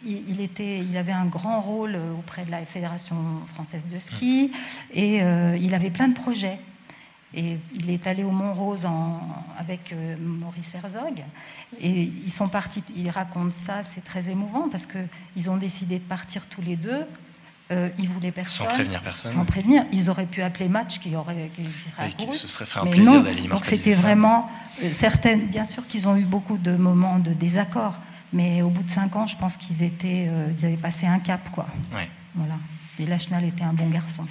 il, 0.04 0.40
était, 0.42 0.80
il 0.80 0.96
avait 0.98 1.12
un 1.12 1.24
grand 1.24 1.62
rôle 1.62 1.96
auprès 2.18 2.44
de 2.44 2.50
la 2.50 2.66
Fédération 2.66 3.16
française 3.54 3.86
de 3.90 3.98
ski 3.98 4.52
et 4.92 5.20
il 5.58 5.74
avait 5.74 5.88
plein 5.88 6.08
de 6.08 6.14
projets. 6.14 6.58
Et 7.34 7.58
il 7.74 7.90
est 7.90 8.06
allé 8.06 8.24
au 8.24 8.30
Mont-Rose 8.30 8.88
avec 9.58 9.92
euh, 9.92 10.16
Maurice 10.18 10.74
Herzog. 10.74 11.22
Et 11.80 12.02
ils 12.02 12.30
sont 12.30 12.48
partis, 12.48 12.82
il 12.96 13.10
raconte 13.10 13.52
ça, 13.52 13.82
c'est 13.82 14.02
très 14.02 14.28
émouvant 14.30 14.68
parce 14.70 14.86
qu'ils 14.86 15.50
ont 15.50 15.56
décidé 15.56 15.98
de 15.98 16.04
partir 16.04 16.46
tous 16.46 16.62
les 16.62 16.76
deux. 16.76 17.04
Euh, 17.72 17.88
ils 17.98 18.08
voulaient 18.08 18.30
personne. 18.30 18.66
Sans 18.66 18.72
prévenir 18.72 19.02
personne. 19.02 19.32
Sans 19.32 19.44
prévenir. 19.44 19.84
Ils 19.92 20.08
auraient 20.08 20.26
pu 20.26 20.40
appeler 20.40 20.68
Match 20.68 21.00
qui, 21.00 21.16
aurait, 21.16 21.50
qui 21.52 21.64
serait 21.90 22.06
accouru. 22.06 22.32
ce 22.32 22.46
serait 22.46 22.64
fait 22.64 22.78
un 22.78 22.86
plaisir 22.86 23.22
d'aller 23.22 23.48
Donc 23.48 23.64
c'était 23.64 23.92
vraiment. 23.92 24.48
Euh, 24.84 24.92
certaines, 24.92 25.46
bien 25.48 25.64
sûr 25.64 25.86
qu'ils 25.86 26.06
ont 26.06 26.16
eu 26.16 26.24
beaucoup 26.24 26.58
de 26.58 26.76
moments 26.76 27.18
de 27.18 27.32
désaccord, 27.32 27.98
mais 28.32 28.62
au 28.62 28.70
bout 28.70 28.84
de 28.84 28.90
cinq 28.90 29.16
ans, 29.16 29.26
je 29.26 29.36
pense 29.36 29.56
qu'ils 29.56 29.82
étaient, 29.82 30.30
ils 30.56 30.64
avaient 30.64 30.76
passé 30.76 31.06
un 31.06 31.18
cap. 31.18 31.50
Quoi. 31.50 31.66
Ouais. 31.92 32.08
Voilà. 32.36 32.54
Et 33.00 33.06
Lachenal 33.06 33.44
était 33.44 33.64
un 33.64 33.72
bon 33.72 33.88
garçon. 33.88 34.24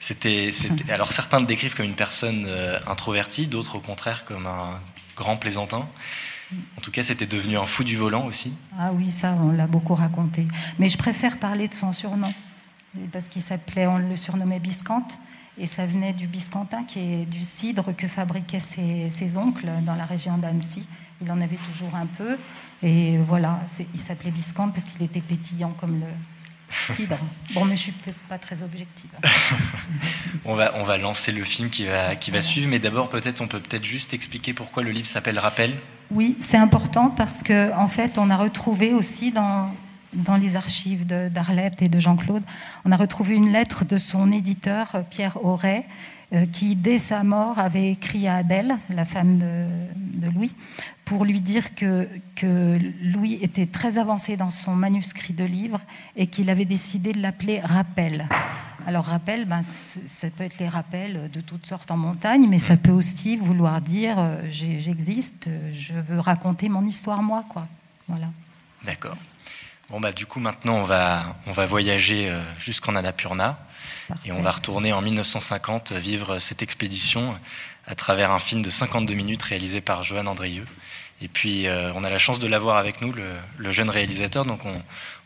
C'était, 0.00 0.50
alors 0.88 1.12
certains 1.12 1.38
le 1.38 1.46
décrivent 1.46 1.76
comme 1.76 1.86
une 1.86 1.94
personne 1.94 2.46
euh, 2.48 2.80
introvertie, 2.88 3.46
d'autres 3.46 3.76
au 3.76 3.80
contraire 3.80 4.24
comme 4.24 4.46
un 4.46 4.80
grand 5.16 5.36
plaisantin. 5.36 5.86
En 6.76 6.80
tout 6.80 6.90
cas, 6.90 7.04
c'était 7.04 7.26
devenu 7.26 7.56
un 7.56 7.64
fou 7.64 7.84
du 7.84 7.96
volant 7.96 8.26
aussi. 8.26 8.52
Ah 8.76 8.90
oui, 8.92 9.12
ça, 9.12 9.36
on 9.40 9.52
l'a 9.52 9.68
beaucoup 9.68 9.94
raconté. 9.94 10.48
Mais 10.80 10.88
je 10.88 10.98
préfère 10.98 11.38
parler 11.38 11.68
de 11.68 11.74
son 11.74 11.92
surnom, 11.92 12.32
parce 13.12 13.28
qu'il 13.28 13.42
s'appelait, 13.42 13.86
on 13.86 13.98
le 13.98 14.16
surnommait 14.16 14.58
Biscante, 14.58 15.18
et 15.58 15.66
ça 15.66 15.86
venait 15.86 16.12
du 16.12 16.26
biscantin, 16.26 16.82
qui 16.82 16.98
est 16.98 17.26
du 17.26 17.42
cidre 17.42 17.94
que 17.94 18.08
fabriquaient 18.08 18.58
ses, 18.58 19.10
ses 19.10 19.36
oncles 19.36 19.68
dans 19.82 19.94
la 19.94 20.06
région 20.06 20.38
d'Annecy. 20.38 20.88
Il 21.22 21.30
en 21.30 21.40
avait 21.40 21.58
toujours 21.72 21.94
un 21.94 22.06
peu, 22.06 22.36
et 22.82 23.18
voilà, 23.18 23.60
il 23.94 24.00
s'appelait 24.00 24.32
Biscante 24.32 24.72
parce 24.72 24.86
qu'il 24.86 25.04
était 25.04 25.20
pétillant 25.20 25.72
comme 25.78 26.00
le, 26.00 26.06
cidre. 26.70 27.18
Bon, 27.54 27.64
mais 27.64 27.76
je 27.76 27.82
suis 27.82 27.92
peut-être 27.92 28.18
pas 28.28 28.38
très 28.38 28.62
objective. 28.62 29.10
on, 30.44 30.54
va, 30.54 30.72
on 30.76 30.82
va 30.82 30.96
lancer 30.96 31.32
le 31.32 31.44
film 31.44 31.70
qui 31.70 31.86
va, 31.86 32.16
qui 32.16 32.30
va 32.30 32.42
suivre, 32.42 32.68
mais 32.68 32.78
d'abord 32.78 33.08
peut-être 33.08 33.40
on 33.40 33.48
peut 33.48 33.60
peut-être 33.60 33.84
juste 33.84 34.14
expliquer 34.14 34.52
pourquoi 34.52 34.82
le 34.82 34.90
livre 34.90 35.06
s'appelle 35.06 35.38
Rappel. 35.38 35.74
Oui, 36.10 36.36
c'est 36.40 36.56
important 36.56 37.10
parce 37.10 37.42
que 37.42 37.72
en 37.74 37.88
fait, 37.88 38.18
on 38.18 38.30
a 38.30 38.36
retrouvé 38.36 38.92
aussi 38.92 39.30
dans 39.30 39.72
dans 40.12 40.36
les 40.36 40.56
archives 40.56 41.06
d'Arlette 41.06 41.82
et 41.82 41.88
de 41.88 42.00
Jean-Claude, 42.00 42.42
on 42.84 42.90
a 42.90 42.96
retrouvé 42.96 43.36
une 43.36 43.52
lettre 43.52 43.84
de 43.84 43.96
son 43.96 44.32
éditeur 44.32 45.04
Pierre 45.08 45.44
Auray 45.44 45.84
euh, 46.32 46.46
qui, 46.46 46.76
dès 46.76 46.98
sa 47.00 47.24
mort, 47.24 47.58
avait 47.58 47.90
écrit 47.90 48.28
à 48.28 48.36
Adèle, 48.36 48.76
la 48.88 49.04
femme 49.04 49.38
de, 49.38 50.28
Louis, 50.32 50.54
pour 51.10 51.24
lui 51.24 51.40
dire 51.40 51.74
que, 51.74 52.08
que, 52.36 52.78
Louis 53.02 53.40
était 53.42 53.66
très 53.66 53.98
avancé 53.98 54.36
dans 54.36 54.50
son 54.50 54.76
manuscrit 54.76 55.32
de 55.32 55.42
livre 55.42 55.80
et 56.14 56.28
qu'il 56.28 56.48
avait 56.48 56.64
décidé 56.64 57.10
de 57.10 57.20
l'appeler 57.20 57.58
Rappel. 57.58 58.28
Alors 58.86 59.06
rappel, 59.06 59.44
ben, 59.44 59.62
ça 59.64 60.30
peut 60.30 60.44
être 60.44 60.60
les 60.60 60.68
rappels 60.68 61.28
de 61.32 61.40
toutes 61.40 61.66
sortes 61.66 61.90
en 61.90 61.96
montagne, 61.96 62.46
mais 62.48 62.60
ça 62.60 62.76
peut 62.76 62.92
aussi 62.92 63.36
vouloir 63.36 63.80
dire 63.80 64.20
euh, 64.20 64.40
j'existe, 64.52 65.48
je 65.72 65.94
veux 65.94 66.20
raconter 66.20 66.68
mon 66.68 66.86
histoire 66.86 67.24
moi, 67.24 67.44
quoi. 67.48 67.66
Voilà. 68.06 68.28
D'accord. 68.84 69.16
Bon 69.90 69.98
bah 69.98 70.12
du 70.12 70.26
coup 70.26 70.38
maintenant 70.38 70.76
on 70.76 70.84
va 70.84 71.24
on 71.48 71.52
va 71.52 71.66
voyager 71.66 72.30
euh, 72.30 72.40
jusqu'en 72.60 72.94
Annapurna. 72.94 73.58
Et 74.24 74.32
on 74.32 74.42
va 74.42 74.50
retourner 74.50 74.92
en 74.92 75.02
1950 75.02 75.92
vivre 75.92 76.38
cette 76.38 76.62
expédition 76.62 77.34
à 77.90 77.96
travers 77.96 78.30
un 78.30 78.38
film 78.38 78.62
de 78.62 78.70
52 78.70 79.14
minutes 79.14 79.42
réalisé 79.42 79.80
par 79.80 80.04
Johan 80.04 80.26
Andrieux. 80.26 80.64
Et 81.20 81.26
puis, 81.26 81.66
euh, 81.66 81.92
on 81.94 82.04
a 82.04 82.08
la 82.08 82.18
chance 82.18 82.38
de 82.38 82.46
l'avoir 82.46 82.76
avec 82.76 83.00
nous, 83.00 83.12
le, 83.12 83.72
jeune 83.72 83.90
réalisateur, 83.90 84.44
donc 84.44 84.64
on, 84.64 84.80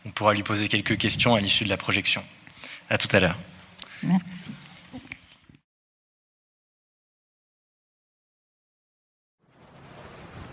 on, 0.05 0.09
pourra 0.09 0.33
lui 0.33 0.41
poser 0.41 0.67
quelques 0.67 0.97
questions 0.97 1.35
à 1.35 1.39
l'issue 1.39 1.63
de 1.63 1.69
la 1.69 1.77
projection. 1.77 2.23
À 2.89 2.97
tout 2.97 3.07
à 3.15 3.19
l'heure. 3.19 3.37
Merci. 4.01 4.51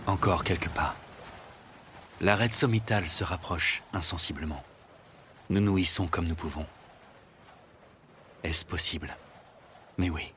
Encore 0.06 0.44
quelques 0.44 0.68
pas. 0.68 0.94
L'arête 2.20 2.52
sommitale 2.52 3.08
se 3.08 3.24
rapproche 3.24 3.82
insensiblement. 3.94 4.62
Nous 5.48 5.60
nous 5.60 5.78
hissons 5.78 6.06
comme 6.06 6.28
nous 6.28 6.34
pouvons. 6.34 6.66
Est-ce 8.44 8.66
possible? 8.66 9.16
Mais 9.96 10.10
oui. 10.10 10.30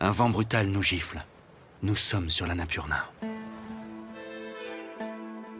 Un 0.00 0.10
vent 0.10 0.28
brutal 0.28 0.68
nous 0.68 0.82
gifle. 0.82 1.24
Nous 1.82 1.94
sommes 1.94 2.28
sur 2.28 2.46
la 2.46 2.54
Napurna. 2.54 3.10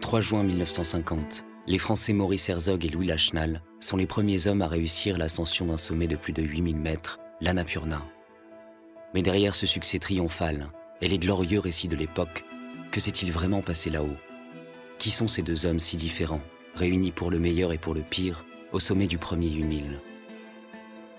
3 0.00 0.20
juin 0.20 0.42
1950. 0.42 1.44
Les 1.66 1.78
Français 1.78 2.12
Maurice 2.12 2.48
Herzog 2.48 2.84
et 2.84 2.88
Louis 2.88 3.06
Lachenal 3.06 3.62
sont 3.80 3.96
les 3.96 4.06
premiers 4.06 4.46
hommes 4.46 4.62
à 4.62 4.68
réussir 4.68 5.16
l'ascension 5.16 5.66
d'un 5.66 5.76
sommet 5.76 6.06
de 6.06 6.16
plus 6.16 6.32
de 6.32 6.42
8000 6.42 6.76
mètres, 6.76 7.20
l'Annapurna. 7.40 8.02
Mais 9.14 9.22
derrière 9.22 9.54
ce 9.54 9.66
succès 9.66 9.98
triomphal 9.98 10.68
et 11.00 11.08
les 11.08 11.18
glorieux 11.18 11.60
récits 11.60 11.88
de 11.88 11.96
l'époque, 11.96 12.44
que 12.90 13.00
s'est-il 13.00 13.32
vraiment 13.32 13.62
passé 13.62 13.88
là-haut? 13.88 14.16
Qui 14.98 15.10
sont 15.10 15.28
ces 15.28 15.42
deux 15.42 15.64
hommes 15.64 15.80
si 15.80 15.96
différents, 15.96 16.42
réunis 16.74 17.12
pour 17.12 17.30
le 17.30 17.38
meilleur 17.38 17.72
et 17.72 17.78
pour 17.78 17.94
le 17.94 18.02
pire, 18.02 18.44
au 18.72 18.78
sommet 18.78 19.06
du 19.06 19.18
premier 19.18 19.50
8000 19.50 20.00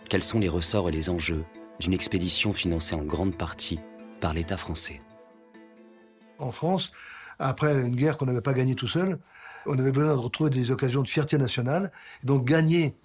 quels 0.09 0.23
sont 0.23 0.39
les 0.39 0.49
ressorts 0.49 0.89
et 0.89 0.91
les 0.91 1.09
enjeux 1.09 1.43
d'une 1.79 1.93
expédition 1.93 2.53
financée 2.53 2.95
en 2.95 3.03
grande 3.03 3.35
partie 3.35 3.79
par 4.21 4.33
l'État 4.33 4.57
français 4.57 5.01
En 6.39 6.51
France, 6.51 6.91
après 7.39 7.73
une 7.81 7.95
guerre 7.95 8.17
qu'on 8.17 8.25
n'avait 8.25 8.41
pas 8.41 8.53
gagnée 8.53 8.75
tout 8.75 8.87
seul, 8.87 9.19
on 9.65 9.77
avait 9.77 9.91
besoin 9.91 10.13
de 10.13 10.19
retrouver 10.19 10.49
des 10.49 10.71
occasions 10.71 11.01
de 11.01 11.07
fierté 11.07 11.37
nationale. 11.37 11.91
Et 12.23 12.27
donc 12.27 12.45
gagner 12.45 12.95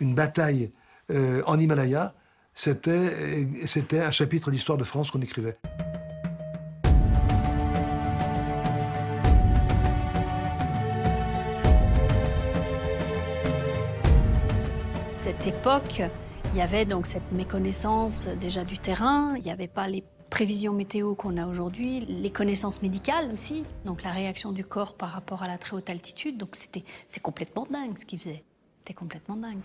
une 0.00 0.14
bataille 0.14 0.72
euh, 1.10 1.42
en 1.46 1.58
Himalaya, 1.58 2.14
c'était, 2.54 3.46
c'était 3.66 4.00
un 4.00 4.10
chapitre 4.10 4.48
de 4.48 4.52
l'histoire 4.52 4.78
de 4.78 4.84
France 4.84 5.10
qu'on 5.10 5.22
écrivait. 5.22 5.56
Cette 15.16 15.46
époque 15.46 16.02
il 16.52 16.58
y 16.58 16.60
avait 16.60 16.84
donc 16.84 17.06
cette 17.06 17.32
méconnaissance 17.32 18.28
déjà 18.28 18.62
du 18.62 18.78
terrain, 18.78 19.34
il 19.36 19.42
n'y 19.42 19.50
avait 19.50 19.68
pas 19.68 19.88
les 19.88 20.04
prévisions 20.28 20.74
météo 20.74 21.14
qu'on 21.14 21.38
a 21.38 21.46
aujourd'hui, 21.46 22.00
les 22.00 22.30
connaissances 22.30 22.82
médicales 22.82 23.30
aussi, 23.32 23.64
donc 23.86 24.02
la 24.02 24.10
réaction 24.10 24.52
du 24.52 24.64
corps 24.64 24.94
par 24.94 25.10
rapport 25.10 25.42
à 25.42 25.48
la 25.48 25.56
très 25.56 25.76
haute 25.76 25.88
altitude. 25.88 26.36
Donc 26.36 26.50
c'était, 26.52 26.84
c'est 27.06 27.20
complètement 27.20 27.66
dingue 27.70 27.96
ce 27.96 28.04
qu'il 28.04 28.18
faisait. 28.18 28.44
C'était 28.78 28.94
complètement 28.94 29.36
dingue. 29.36 29.60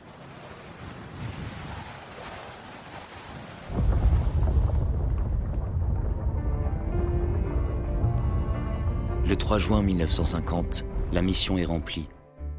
Le 9.26 9.36
3 9.36 9.58
juin 9.58 9.82
1950, 9.82 10.86
la 11.12 11.22
mission 11.22 11.58
est 11.58 11.66
remplie, 11.66 12.08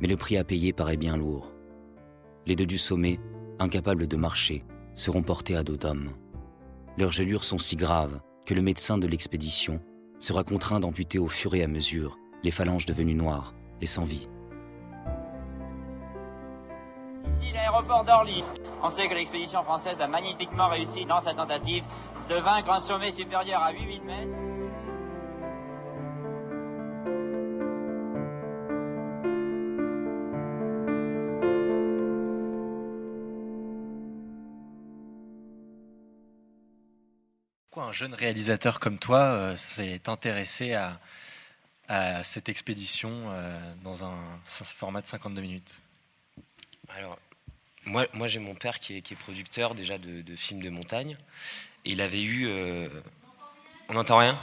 mais 0.00 0.08
le 0.08 0.18
prix 0.18 0.36
à 0.36 0.44
payer 0.44 0.74
paraît 0.74 0.98
bien 0.98 1.16
lourd. 1.16 1.50
Les 2.46 2.56
deux 2.56 2.66
du 2.66 2.76
sommet 2.76 3.18
incapables 3.58 4.06
de 4.06 4.16
marcher, 4.16 4.64
seront 4.94 5.22
portés 5.22 5.56
à 5.56 5.62
dos 5.62 5.76
d'hommes. 5.76 6.10
Leurs 6.96 7.12
gelures 7.12 7.44
sont 7.44 7.58
si 7.58 7.76
graves 7.76 8.18
que 8.46 8.54
le 8.54 8.62
médecin 8.62 8.98
de 8.98 9.06
l'expédition 9.06 9.80
sera 10.18 10.42
contraint 10.42 10.80
d'amputer 10.80 11.18
au 11.18 11.28
fur 11.28 11.54
et 11.54 11.62
à 11.62 11.68
mesure 11.68 12.18
les 12.42 12.50
phalanges 12.50 12.86
devenues 12.86 13.14
noires 13.14 13.54
et 13.80 13.86
sans 13.86 14.04
vie. 14.04 14.28
Ici 17.40 17.52
l'aéroport 17.52 18.04
d'Orly. 18.04 18.42
On 18.82 18.90
sait 18.90 19.08
que 19.08 19.14
l'expédition 19.14 19.62
française 19.64 20.00
a 20.00 20.06
magnifiquement 20.06 20.68
réussi 20.68 21.04
dans 21.04 21.22
sa 21.22 21.34
tentative 21.34 21.84
de 22.28 22.36
vaincre 22.36 22.70
un 22.70 22.80
sommet 22.80 23.12
supérieur 23.12 23.62
à 23.62 23.72
8000 23.72 24.02
mètres. 24.02 24.38
Un 37.88 37.92
jeune 37.92 38.12
réalisateur 38.12 38.80
comme 38.80 38.98
toi 38.98 39.20
euh, 39.20 39.56
s'est 39.56 40.08
intéressé 40.08 40.74
à, 40.74 41.00
cette 42.22 42.50
expédition 42.50 43.10
euh, 43.28 43.58
dans 43.82 44.04
un 44.04 44.14
format 44.44 45.00
de 45.00 45.06
52 45.06 45.40
minutes 45.40 45.80
Alors, 46.90 47.18
moi, 47.86 48.06
moi 48.12 48.28
j'ai 48.28 48.40
mon 48.40 48.54
père 48.54 48.78
qui 48.78 48.96
est, 48.96 49.14
producteur 49.14 49.74
déjà 49.74 49.96
de, 49.96 50.36
films 50.36 50.60
de 50.60 50.68
montagne. 50.68 51.16
Et 51.86 51.92
il 51.92 52.02
avait 52.02 52.20
eu. 52.20 52.46
Euh, 52.46 52.90
on 53.88 53.94
n'entend 53.94 54.18
rien? 54.18 54.38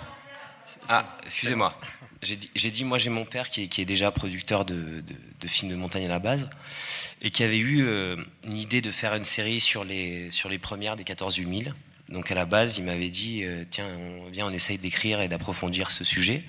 Ah, 0.90 1.06
excusez-moi. 1.24 1.80
J'ai 2.24 2.72
dit, 2.72 2.84
moi 2.84 2.98
j'ai 2.98 3.12
mon 3.12 3.26
père 3.26 3.50
qui 3.52 3.62
est, 3.62 3.86
déjà 3.86 4.10
producteur 4.10 4.66
de, 4.66 5.04
films 5.46 5.70
de 5.70 5.76
montagne 5.76 6.06
à 6.06 6.10
la 6.10 6.18
base 6.18 6.50
et 7.22 7.30
qui 7.30 7.44
avait 7.44 7.60
eu 7.60 7.86
une 8.44 8.58
idée 8.58 8.82
de 8.82 8.90
faire 8.90 9.14
une 9.14 9.24
série 9.24 9.60
sur 9.60 9.84
les, 9.84 10.32
sur 10.32 10.50
les 10.50 10.58
premières 10.58 10.96
des 10.96 11.04
14 11.04 11.36
000 11.36 11.66
donc 12.10 12.32
à 12.32 12.36
la 12.36 12.46
base, 12.46 12.78
il 12.78 12.84
m'avait 12.84 13.10
dit 13.10 13.44
euh, 13.44 13.66
tiens, 13.70 13.88
on, 13.88 14.30
viens, 14.30 14.46
on 14.48 14.52
essaye 14.52 14.78
d'écrire 14.78 15.22
et 15.22 15.28
d'approfondir 15.28 15.92
ce 15.92 16.04
sujet. 16.04 16.44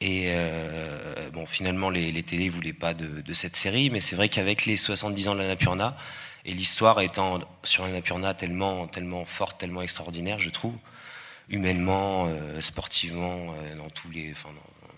Et 0.00 0.26
euh, 0.28 1.30
bon, 1.30 1.46
finalement, 1.46 1.90
les, 1.90 2.12
les 2.12 2.22
télés 2.22 2.48
voulaient 2.48 2.72
pas 2.72 2.94
de, 2.94 3.32
cette 3.32 3.56
série, 3.56 3.90
mais 3.90 4.00
c'est 4.00 4.14
vrai 4.14 4.28
qu'avec 4.28 4.64
les 4.66 4.76
70 4.76 5.28
ans 5.28 5.34
de 5.34 5.40
la 5.40 5.48
Napurna 5.48 5.96
et 6.44 6.52
l'histoire 6.52 7.00
étant 7.00 7.40
sur 7.64 7.84
la 7.84 7.90
Napurna 7.90 8.32
tellement, 8.34 8.86
tellement 8.86 9.24
forte, 9.24 9.58
tellement 9.58 9.82
extraordinaire, 9.82 10.38
je 10.38 10.50
trouve, 10.50 10.74
humainement, 11.48 12.26
euh, 12.28 12.60
sportivement, 12.60 13.54
dans 13.76 13.90
tous 13.90 14.10
les, 14.10 14.30
enfin, 14.30 14.50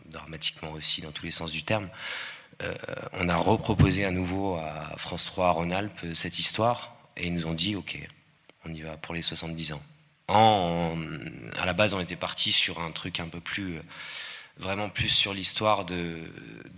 dramatiquement 0.07 0.73
aussi, 0.73 1.01
dans 1.01 1.13
tous 1.13 1.25
les 1.25 1.31
sens 1.31 1.53
du 1.53 1.63
terme, 1.63 1.89
on 3.15 3.31
a 3.31 3.37
reproposé 3.37 4.05
à 4.05 4.11
nouveau 4.11 4.57
à 4.57 4.95
France 4.99 5.25
3, 5.25 5.47
à 5.47 5.51
Rhône-Alpes, 5.53 6.05
cette 6.13 6.39
histoire, 6.39 6.95
et 7.17 7.29
ils 7.29 7.33
nous 7.33 7.47
ont 7.47 7.55
dit 7.55 7.75
ok 7.75 8.07
on 8.65 8.73
y 8.73 8.81
va 8.81 8.97
pour 8.97 9.15
les 9.15 9.23
70 9.23 9.73
ans. 9.73 9.83
En, 10.29 10.97
à 11.59 11.67
la 11.67 11.73
base, 11.73 11.95
on 11.95 12.01
était 12.01 12.17
parti 12.17 12.53
sur 12.53 12.81
un 12.81 12.91
truc 12.93 13.21
un 13.21 13.29
peu 13.29 13.41
plus, 13.41 13.81
vraiment 14.59 14.89
plus 14.89 15.09
sur 15.09 15.35
l'histoire 15.35 15.85
de, 15.85 16.19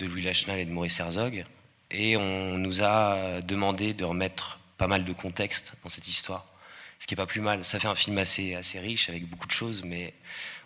Louis 0.01 0.23
Lachenal 0.23 0.59
et 0.59 0.65
de 0.65 0.71
Maurice 0.71 1.01
Herzog. 1.01 1.45
Et 1.91 2.17
on 2.17 2.57
nous 2.57 2.83
a 2.83 3.41
demandé 3.43 3.93
de 3.93 4.05
remettre 4.05 4.59
pas 4.79 4.87
mal 4.87 5.05
de 5.05 5.13
contexte 5.13 5.73
dans 5.83 5.91
cette 5.91 6.09
histoire. 6.09 6.47
Ce 6.99 7.07
qui 7.07 7.15
n'est 7.15 7.17
pas 7.17 7.27
plus 7.27 7.41
mal. 7.41 7.65
Ça 7.65 7.79
fait 7.79 7.89
un 7.89 7.95
film 7.95 8.17
assez, 8.19 8.55
assez 8.55 8.79
riche 8.79 9.09
avec 9.09 9.27
beaucoup 9.27 9.47
de 9.47 9.53
choses, 9.53 9.83
mais 9.85 10.15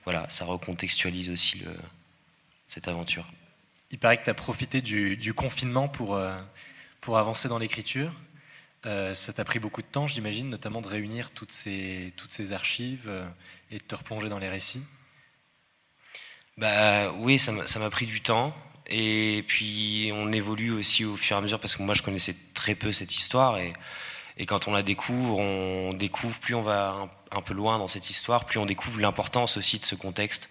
voilà, 0.04 0.26
ça 0.28 0.44
recontextualise 0.44 1.30
aussi 1.30 1.64
cette 2.66 2.88
aventure. 2.88 3.26
Il 3.90 3.98
paraît 3.98 4.18
que 4.18 4.24
tu 4.24 4.30
as 4.30 4.34
profité 4.34 4.82
du, 4.82 5.32
confinement 5.34 5.88
pour, 5.88 6.16
euh, 6.16 6.36
pour 7.00 7.18
avancer 7.18 7.48
dans 7.48 7.58
l'écriture. 7.58 8.12
Euh, 8.86 9.14
ça 9.14 9.32
t'a 9.32 9.44
pris 9.44 9.58
beaucoup 9.58 9.82
de 9.82 9.86
temps, 9.86 10.06
j'imagine, 10.06 10.48
notamment 10.48 10.80
de 10.80 10.86
réunir 10.88 11.32
toutes 11.32 11.52
ces, 11.52 12.12
archives 12.52 13.06
euh, 13.08 13.26
et 13.70 13.78
de 13.78 13.82
te 13.82 13.94
replonger 13.94 14.28
dans 14.28 14.38
les 14.38 14.48
récits? 14.48 14.82
Bah, 16.56 17.10
Oui, 17.18 17.38
ça 17.38 17.52
m'a 17.52 17.90
pris 17.90 18.06
du 18.06 18.20
temps. 18.20 18.54
Et 18.88 19.44
puis 19.48 20.10
on 20.14 20.30
évolue 20.32 20.70
aussi 20.70 21.04
au 21.04 21.16
fur 21.16 21.34
et 21.36 21.38
à 21.38 21.42
mesure 21.42 21.58
parce 21.58 21.74
que 21.74 21.82
moi 21.82 21.94
je 21.94 22.02
connaissais 22.02 22.36
très 22.54 22.76
peu 22.76 22.92
cette 22.92 23.14
histoire. 23.14 23.58
Et 23.58 24.46
quand 24.46 24.68
on 24.68 24.72
la 24.72 24.82
découvre, 24.82 25.38
on 25.38 25.92
découvre 25.92 26.38
plus 26.38 26.54
on 26.54 26.62
va 26.62 27.08
un, 27.32 27.42
peu 27.42 27.52
loin 27.52 27.78
dans 27.78 27.88
cette 27.88 28.10
histoire, 28.10 28.44
plus 28.44 28.60
on 28.60 28.66
découvre 28.66 29.00
l'importance 29.00 29.56
aussi 29.56 29.78
de 29.78 29.84
ce 29.84 29.96
contexte 29.96 30.50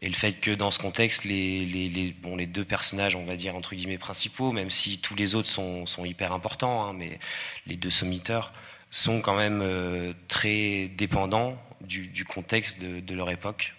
et 0.00 0.08
le 0.08 0.14
fait 0.14 0.34
que 0.34 0.52
dans 0.52 0.70
ce 0.70 0.78
contexte, 0.78 1.24
les, 1.24 1.66
les, 1.66 2.12
bon, 2.12 2.36
les 2.36 2.46
deux 2.46 2.64
personnages, 2.64 3.16
on 3.16 3.24
va 3.24 3.36
dire 3.36 3.56
entre 3.56 3.74
guillemets 3.74 3.98
principaux, 3.98 4.52
même 4.52 4.70
si 4.70 5.00
tous 5.00 5.16
les 5.16 5.34
autres 5.34 5.48
sont, 5.48 5.86
sont 5.86 6.04
hyper 6.04 6.32
importants, 6.32 6.86
hein, 6.86 6.92
mais 6.92 7.18
les 7.66 7.76
deux 7.76 7.90
sommiteurs 7.90 8.52
sont 8.90 9.20
quand 9.20 9.36
même 9.36 9.60
euh, 9.60 10.12
très 10.28 10.88
dépendants 10.88 11.60
du, 11.80 12.06
du 12.06 12.24
contexte 12.24 12.80
de, 12.80 13.14
leur 13.14 13.30
époque 13.30 13.74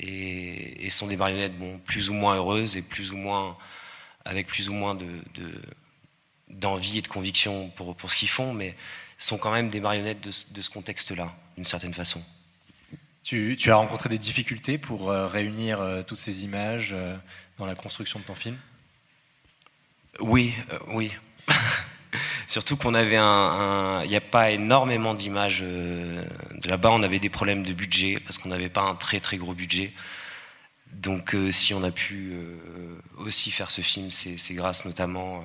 et, 0.00 0.84
et, 0.84 0.90
sont 0.90 1.06
des 1.06 1.16
marionnettes 1.16 1.56
bon, 1.56 1.78
plus 1.78 2.10
ou 2.10 2.14
moins 2.14 2.36
heureuses 2.36 2.76
et 2.76 2.82
plus 2.82 3.12
ou 3.12 3.16
moins 3.16 3.56
avec 4.24 4.46
plus 4.46 4.68
ou 4.68 4.72
moins 4.72 4.94
de, 4.94 5.06
d'envie 6.48 6.98
et 6.98 7.02
de 7.02 7.08
conviction 7.08 7.70
pour, 7.70 7.94
pour 7.94 8.10
ce 8.10 8.18
qu'ils 8.18 8.28
font, 8.28 8.52
mais 8.52 8.74
sont 9.18 9.38
quand 9.38 9.52
même 9.52 9.70
des 9.70 9.80
marionnettes 9.80 10.20
de, 10.20 10.30
de 10.50 10.62
ce 10.62 10.70
contexte-là, 10.70 11.34
d'une 11.56 11.64
certaine 11.64 11.94
façon. 11.94 12.22
Tu, 13.24 13.56
as 13.70 13.76
rencontré 13.76 14.10
des 14.10 14.18
difficultés 14.18 14.76
pour 14.76 15.10
euh, 15.10 15.26
réunir 15.26 15.80
euh, 15.80 16.02
toutes 16.02 16.18
ces 16.18 16.44
images 16.44 16.92
euh, 16.94 17.16
dans 17.56 17.64
la 17.64 17.74
construction 17.74 18.20
de 18.20 18.24
ton 18.24 18.34
film? 18.34 18.58
Oui, 20.20 20.52
oui. 20.88 21.10
Surtout 22.46 22.76
qu'on 22.76 22.92
avait 22.92 23.16
un. 23.16 24.02
Il 24.04 24.10
n'y 24.10 24.16
a 24.16 24.20
pas 24.20 24.50
énormément 24.50 25.14
d'images 25.14 25.60
de 25.62 26.22
là-bas. 26.68 26.90
On 26.90 27.02
avait 27.02 27.18
des 27.18 27.30
problèmes 27.30 27.62
de 27.62 27.72
budget 27.72 28.20
parce 28.20 28.36
qu'on 28.36 28.50
n'avait 28.50 28.68
pas 28.68 28.82
un 28.82 28.94
très 28.94 29.20
très 29.20 29.38
gros 29.38 29.54
budget. 29.54 29.94
Donc, 30.92 31.34
si 31.50 31.72
on 31.72 31.82
a 31.82 31.90
pu 31.90 32.36
aussi 33.16 33.50
faire 33.50 33.72
ce 33.72 33.80
film, 33.80 34.10
c'est 34.10 34.54
grâce 34.54 34.84
notamment 34.84 35.42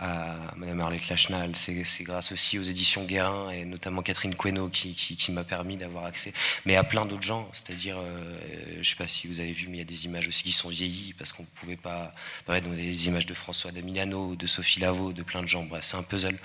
à 0.00 0.54
Madame 0.56 0.80
Arlette 0.80 1.08
Lachenal. 1.08 1.54
C'est 1.54 2.04
grâce 2.04 2.32
aussi 2.32 2.58
aux 2.58 2.62
éditions 2.62 3.04
Guérin 3.04 3.50
et 3.50 3.64
notamment 3.66 4.02
Catherine 4.02 4.34
Queno 4.34 4.68
qui, 4.68 5.30
m'a 5.30 5.44
permis 5.44 5.76
d'avoir 5.76 6.06
accès. 6.06 6.32
Mais 6.64 6.76
à 6.76 6.84
plein 6.84 7.04
d'autres 7.04 7.22
gens, 7.22 7.48
c'est-à-dire, 7.52 7.98
euh, 7.98 8.40
je 8.74 8.78
ne 8.78 8.82
sais 8.82 8.96
pas 8.96 9.06
si 9.06 9.28
vous 9.28 9.40
avez 9.40 9.52
vu, 9.52 9.68
mais 9.68 9.76
il 9.76 9.78
y 9.78 9.82
a 9.82 9.84
des 9.84 10.06
images 10.06 10.26
aussi 10.26 10.42
qui 10.42 10.52
sont 10.52 10.70
vieillies 10.70 11.14
parce 11.18 11.32
qu'on 11.32 11.42
ne 11.42 11.48
pouvait 11.48 11.76
pas. 11.76 12.10
Ouais, 12.48 12.60
donc 12.60 12.74
des 12.74 13.08
images 13.08 13.26
de 13.26 13.34
François 13.34 13.72
Damiliano, 13.72 14.34
de 14.34 14.46
Sophie 14.46 14.80
Lavaux, 14.80 15.12
de 15.12 15.22
plein 15.22 15.42
de 15.42 15.48
gens. 15.48 15.64
Bref, 15.64 15.84
c'est 15.84 15.96
un 15.96 16.02
puzzle 16.02 16.38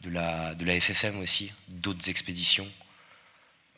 de 0.00 0.10
la, 0.10 0.80
FFM 0.80 1.18
aussi, 1.18 1.52
d'autres 1.68 2.08
expéditions 2.08 2.66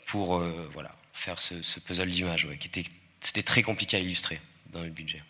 pour 0.06 0.36
euh, 0.36 0.70
voilà, 0.72 0.94
faire 1.12 1.40
ce, 1.40 1.80
puzzle 1.80 2.10
d'images 2.10 2.48
qui 2.60 2.68
était, 2.68 3.42
très 3.42 3.62
compliqué 3.62 3.96
à 3.96 4.00
illustrer 4.00 4.40
dans 4.72 4.82
le 4.82 4.90
budget. 4.90 5.22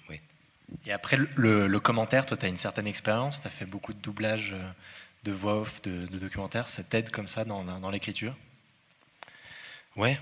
Et 0.87 0.93
après, 0.93 1.17
le, 1.37 1.79
commentaire, 1.79 2.27
toi, 2.27 2.37
tu 2.37 2.47
as 2.47 2.49
une 2.49 2.57
certaine 2.57 2.87
expérience, 2.87 3.41
tu 3.41 3.47
as 3.47 3.51
fait 3.51 3.67
beaucoup 3.67 3.93
de 3.93 4.01
doublage 4.01 4.55
euh, 4.55 4.71
de 5.25 5.33
voix 5.33 5.61
off, 5.61 5.83
de, 5.83 6.07
documentaires. 6.07 6.69
Ça 6.69 6.83
t'aide 6.83 7.11
comme 7.11 7.29
ça 7.29 7.45
dans, 7.45 7.65
dans 7.65 7.91
l'écriture? 7.91 8.37
Ouais. 9.97 10.19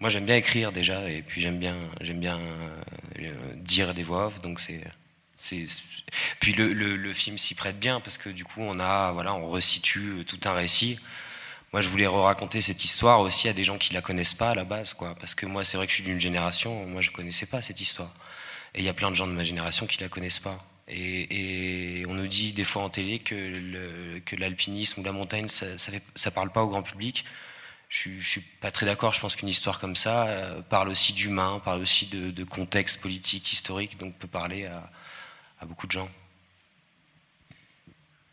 Moi, 0.00 0.10
j'aime 0.10 0.26
bien 0.26 0.36
écrire 0.36 0.70
déjà, 0.70 1.08
et 1.10 1.22
puis 1.22 1.40
j'aime 1.40 1.58
bien, 1.58 1.76
bien 2.00 2.38
euh, 2.38 3.54
dire 3.56 3.94
des 3.94 4.04
voix 4.04 4.26
off. 4.26 4.40
Donc 4.40 4.60
c'est, 4.60 4.82
c'est... 5.34 5.64
Puis 6.40 6.52
le, 6.52 6.72
le, 6.72 7.12
film 7.12 7.38
s'y 7.38 7.54
prête 7.54 7.78
bien, 7.78 8.00
parce 8.00 8.18
que 8.18 8.28
du 8.28 8.44
coup, 8.44 8.60
on 8.60 8.78
a, 8.78 9.12
voilà, 9.12 9.34
on 9.34 9.48
resitue 9.48 10.24
tout 10.26 10.40
un 10.44 10.52
récit. 10.52 11.00
Moi, 11.72 11.82
je 11.82 11.88
voulais 11.88 12.06
raconter 12.06 12.60
cette 12.60 12.84
histoire 12.84 13.20
aussi 13.20 13.48
à 13.48 13.52
des 13.52 13.64
gens 13.64 13.76
qui 13.76 13.92
la 13.92 14.00
connaissent 14.00 14.34
pas 14.34 14.50
à 14.50 14.54
la 14.54 14.64
base, 14.64 14.94
quoi. 14.94 15.14
Parce 15.16 15.34
que 15.34 15.46
moi, 15.46 15.64
c'est 15.64 15.76
vrai 15.76 15.86
que 15.86 15.90
je 15.90 15.96
suis 15.96 16.04
d'une 16.04 16.20
génération, 16.20 16.86
moi, 16.86 17.02
je 17.02 17.10
connaissais 17.10 17.46
pas 17.46 17.60
cette 17.60 17.80
histoire. 17.80 18.14
Et 18.74 18.80
il 18.80 18.84
y 18.84 18.88
a 18.88 18.94
plein 18.94 19.10
de 19.10 19.16
gens 19.16 19.26
de 19.26 19.32
ma 19.32 19.44
génération 19.44 19.86
qui 19.86 20.00
la 20.00 20.08
connaissent 20.08 20.38
pas. 20.38 20.64
Et, 20.88 22.04
on 22.08 22.14
nous 22.14 22.26
dit 22.26 22.52
des 22.52 22.64
fois 22.64 22.82
en 22.82 22.90
télé 22.90 23.18
que 23.18 24.36
l'alpinisme 24.36 25.00
ou 25.00 25.04
la 25.04 25.12
montagne, 25.12 25.48
ça, 25.48 25.66
ça, 25.76 26.30
parle 26.30 26.50
pas 26.50 26.62
au 26.62 26.68
grand 26.68 26.82
public. 26.82 27.24
Je, 27.88 28.10
ne 28.10 28.20
suis 28.20 28.40
pas 28.40 28.70
très 28.70 28.86
d'accord. 28.86 29.12
Je 29.12 29.20
pense 29.20 29.36
qu'une 29.36 29.48
histoire 29.48 29.80
comme 29.80 29.96
ça 29.96 30.28
euh, 30.28 30.62
parle 30.62 30.88
aussi 30.88 31.12
d'humain, 31.12 31.60
parle 31.64 31.80
aussi 31.80 32.06
de, 32.06 32.44
contexte 32.44 33.00
politique, 33.00 33.52
historique, 33.52 33.98
donc 33.98 34.14
peut 34.14 34.28
parler 34.28 34.66
à, 34.66 34.90
à 35.60 35.66
beaucoup 35.66 35.86
de 35.86 35.92
gens. 35.92 36.10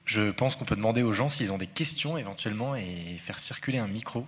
Je 0.05 0.29
pense 0.31 0.55
qu'on 0.55 0.65
peut 0.65 0.75
demander 0.75 1.01
aux 1.01 1.13
gens 1.13 1.29
s'ils 1.29 1.51
ont 1.51 1.57
des 1.57 1.67
questions 1.67 2.17
éventuellement 2.17 2.75
et 2.75 3.17
faire 3.19 3.39
circuler 3.39 3.79
un 3.79 3.87
micro 3.87 4.27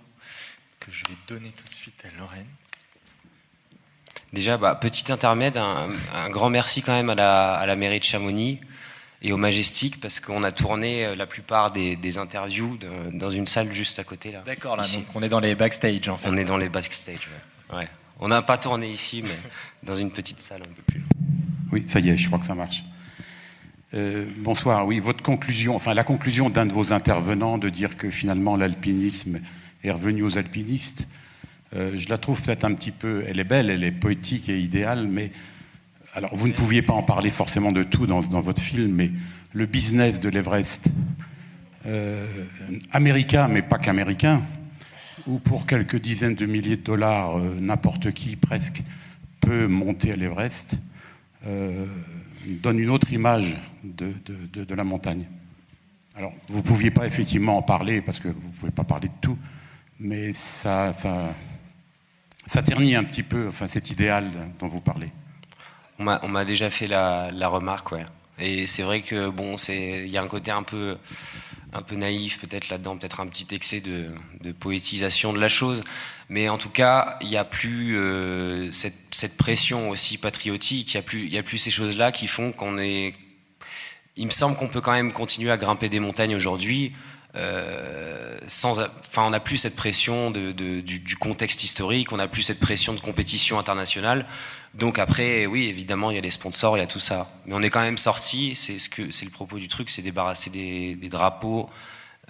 que 0.80 0.90
je 0.90 1.04
vais 1.06 1.14
donner 1.28 1.50
tout 1.50 1.68
de 1.68 1.74
suite 1.74 2.04
à 2.04 2.18
Lorraine. 2.18 2.48
Déjà, 4.32 4.58
bah, 4.58 4.74
petit 4.74 5.10
intermède, 5.10 5.56
un, 5.56 6.30
grand 6.30 6.50
merci 6.50 6.82
quand 6.82 6.92
même 6.92 7.10
à 7.10 7.14
la, 7.14 7.54
à 7.54 7.66
la, 7.66 7.76
mairie 7.76 7.98
de 7.98 8.04
Chamonix 8.04 8.60
et 9.22 9.32
au 9.32 9.36
Majestic 9.36 10.00
parce 10.00 10.20
qu'on 10.20 10.42
a 10.42 10.52
tourné 10.52 11.06
euh, 11.06 11.16
la 11.16 11.26
plupart 11.26 11.72
des, 11.72 11.96
des, 11.96 12.18
interviews 12.18 12.78
dans 13.12 13.30
une 13.30 13.46
salle 13.46 13.72
juste 13.72 13.98
à 13.98 14.04
côté 14.04 14.30
là. 14.30 14.42
D'accord, 14.44 14.76
là, 14.76 14.84
donc 14.94 15.04
on 15.14 15.22
est 15.22 15.28
dans 15.28 15.40
les 15.40 15.54
backstage 15.54 16.08
en 16.08 16.16
fait. 16.16 16.28
On 16.28 16.36
est 16.36 16.44
dans 16.44 16.58
les 16.58 16.68
backstage, 16.68 17.28
ouais. 17.72 17.88
On 18.20 18.28
n'a 18.28 18.42
pas 18.42 18.58
tourné 18.58 18.90
ici, 18.90 19.22
mais 19.22 19.36
dans 19.82 19.94
une 19.94 20.10
petite 20.10 20.40
salle 20.40 20.62
un 20.62 20.74
peu 20.74 20.82
plus. 20.82 21.04
Oui, 21.72 21.84
ça 21.86 22.00
y 22.00 22.10
est, 22.10 22.16
je 22.16 22.26
crois 22.26 22.38
que 22.38 22.46
ça 22.46 22.54
marche. 22.54 22.84
Euh, 23.94 24.26
bonsoir. 24.36 24.86
Oui, 24.86 25.00
votre 25.00 25.22
conclusion, 25.22 25.74
enfin 25.74 25.94
la 25.94 26.04
conclusion 26.04 26.50
d'un 26.50 26.66
de 26.66 26.72
vos 26.72 26.92
intervenants 26.92 27.56
de 27.56 27.68
dire 27.70 27.96
que 27.96 28.10
finalement 28.10 28.56
l'alpinisme 28.56 29.40
est 29.84 29.90
revenu 29.90 30.22
aux 30.22 30.36
alpinistes. 30.36 31.08
Euh, 31.76 31.92
je 31.96 32.08
la 32.08 32.18
trouve 32.18 32.40
peut-être 32.40 32.64
un 32.64 32.74
petit 32.74 32.90
peu, 32.90 33.24
elle 33.26 33.38
est 33.40 33.44
belle, 33.44 33.70
elle 33.70 33.84
est 33.84 33.92
poétique 33.92 34.48
et 34.48 34.58
idéale, 34.58 35.06
mais 35.06 35.30
alors 36.14 36.34
vous 36.34 36.48
ne 36.48 36.52
pouviez 36.52 36.80
pas 36.82 36.94
en 36.94 37.02
parler 37.02 37.30
forcément 37.30 37.72
de 37.72 37.82
tout 37.82 38.06
dans, 38.06 38.20
votre 38.20 38.62
film, 38.62 38.92
mais 38.92 39.10
le 39.52 39.66
business 39.66 40.20
de 40.20 40.30
l'Everest, 40.30 40.90
euh, 41.86 42.26
américain, 42.92 43.48
mais 43.48 43.60
pas 43.60 43.78
qu'américain, 43.78 44.42
où 45.26 45.38
pour 45.38 45.66
quelques 45.66 46.00
dizaines 46.00 46.34
de 46.34 46.46
milliers 46.46 46.76
de 46.76 46.82
dollars, 46.82 47.38
euh, 47.38 47.58
n'importe 47.60 48.12
qui 48.12 48.36
presque 48.36 48.82
peut 49.40 49.66
monter 49.66 50.12
à 50.12 50.16
l'Everest, 50.16 50.78
donne 52.46 52.78
une 52.78 52.90
autre 52.90 53.12
image 53.12 53.56
de, 53.84 54.74
la 54.74 54.84
montagne. 54.84 55.26
Alors, 56.16 56.32
vous 56.48 56.58
ne 56.58 56.62
pouviez 56.62 56.90
pas 56.90 57.06
effectivement 57.06 57.56
en 57.56 57.62
parler, 57.62 58.02
parce 58.02 58.18
que 58.18 58.28
vous 58.28 58.48
ne 58.48 58.52
pouvez 58.52 58.72
pas 58.72 58.84
parler 58.84 59.08
de 59.08 59.14
tout, 59.20 59.38
mais 60.00 60.32
ça, 60.34 60.92
ça 62.48 62.62
ternit 62.62 62.96
un 62.96 63.04
petit 63.04 63.22
peu 63.22 63.46
enfin, 63.48 63.68
cet 63.68 63.90
idéal 63.90 64.30
dont 64.58 64.68
vous 64.68 64.80
parlez. 64.80 65.12
On 65.98 66.28
m'a 66.28 66.44
déjà 66.44 66.70
fait 66.70 66.86
la, 66.86 67.48
remarque, 67.48 67.92
ouais. 67.92 68.06
Et 68.38 68.66
c'est 68.66 68.82
vrai 68.82 69.02
que 69.02 69.28
bon, 69.28 69.56
il 69.68 70.06
y 70.06 70.16
a 70.16 70.22
un 70.22 70.28
côté 70.28 70.50
un 70.50 70.62
peu, 70.62 70.96
un 71.72 71.82
peu 71.82 71.96
naïf 71.96 72.38
peut-être 72.38 72.70
là-dedans, 72.70 72.96
peut-être 72.96 73.20
un 73.20 73.26
petit 73.26 73.52
excès 73.54 73.80
de, 73.80 74.52
poétisation 74.52 75.32
de 75.32 75.40
la 75.40 75.48
chose. 75.48 75.82
Mais 76.30 76.48
en 76.48 76.56
tout 76.56 76.70
cas, 76.70 77.18
il 77.20 77.28
n'y 77.28 77.36
a 77.36 77.44
plus 77.44 77.98
euh, 77.98 78.70
cette, 78.72 79.36
pression 79.36 79.90
aussi 79.90 80.18
patriotique, 80.18 80.94
il 80.94 80.96
n'y 80.96 81.00
a, 81.00 81.02
plus, 81.02 81.36
a 81.36 81.42
plus 81.42 81.58
ces 81.58 81.70
choses-là 81.70 82.12
qui 82.12 82.28
font 82.28 82.52
qu'on 82.52 82.78
est... 82.78 83.14
Il 84.16 84.26
me 84.26 84.30
semble 84.30 84.56
qu'on 84.56 84.68
peut 84.68 84.80
quand 84.80 84.92
même 84.92 85.12
continuer 85.12 85.50
à 85.50 85.56
grimper 85.56 85.88
des 85.88 86.00
montagnes 86.00 86.34
aujourd'hui 86.34 86.92
euh, 87.36 88.38
sans, 88.46 88.80
enfin, 88.80 89.24
on 89.26 89.30
n'a 89.30 89.40
plus 89.40 89.58
cette 89.58 89.76
pression 89.76 90.30
du, 90.30 91.16
contexte 91.20 91.62
historique, 91.62 92.12
on 92.12 92.16
n'a 92.16 92.28
plus 92.28 92.42
cette 92.42 92.60
pression 92.60 92.94
de 92.94 93.00
compétition 93.00 93.58
internationale. 93.58 94.26
Donc 94.74 94.98
après, 94.98 95.46
oui, 95.46 95.66
évidemment, 95.66 96.10
il 96.10 96.14
y 96.14 96.18
a 96.18 96.22
les 96.22 96.30
sponsors, 96.30 96.76
il 96.76 96.80
y 96.80 96.82
a 96.82 96.86
tout 96.86 96.98
ça. 96.98 97.28
Mais 97.46 97.54
on 97.54 97.62
est 97.62 97.70
quand 97.70 97.80
même 97.80 97.98
sorti. 97.98 98.54
C'est 98.54 99.24
le 99.24 99.30
propos 99.30 99.58
du 99.58 99.68
truc, 99.68 99.90
c'est 99.90 100.02
débarrasser 100.02 100.50
des, 100.50 101.08
drapeaux, 101.08 101.68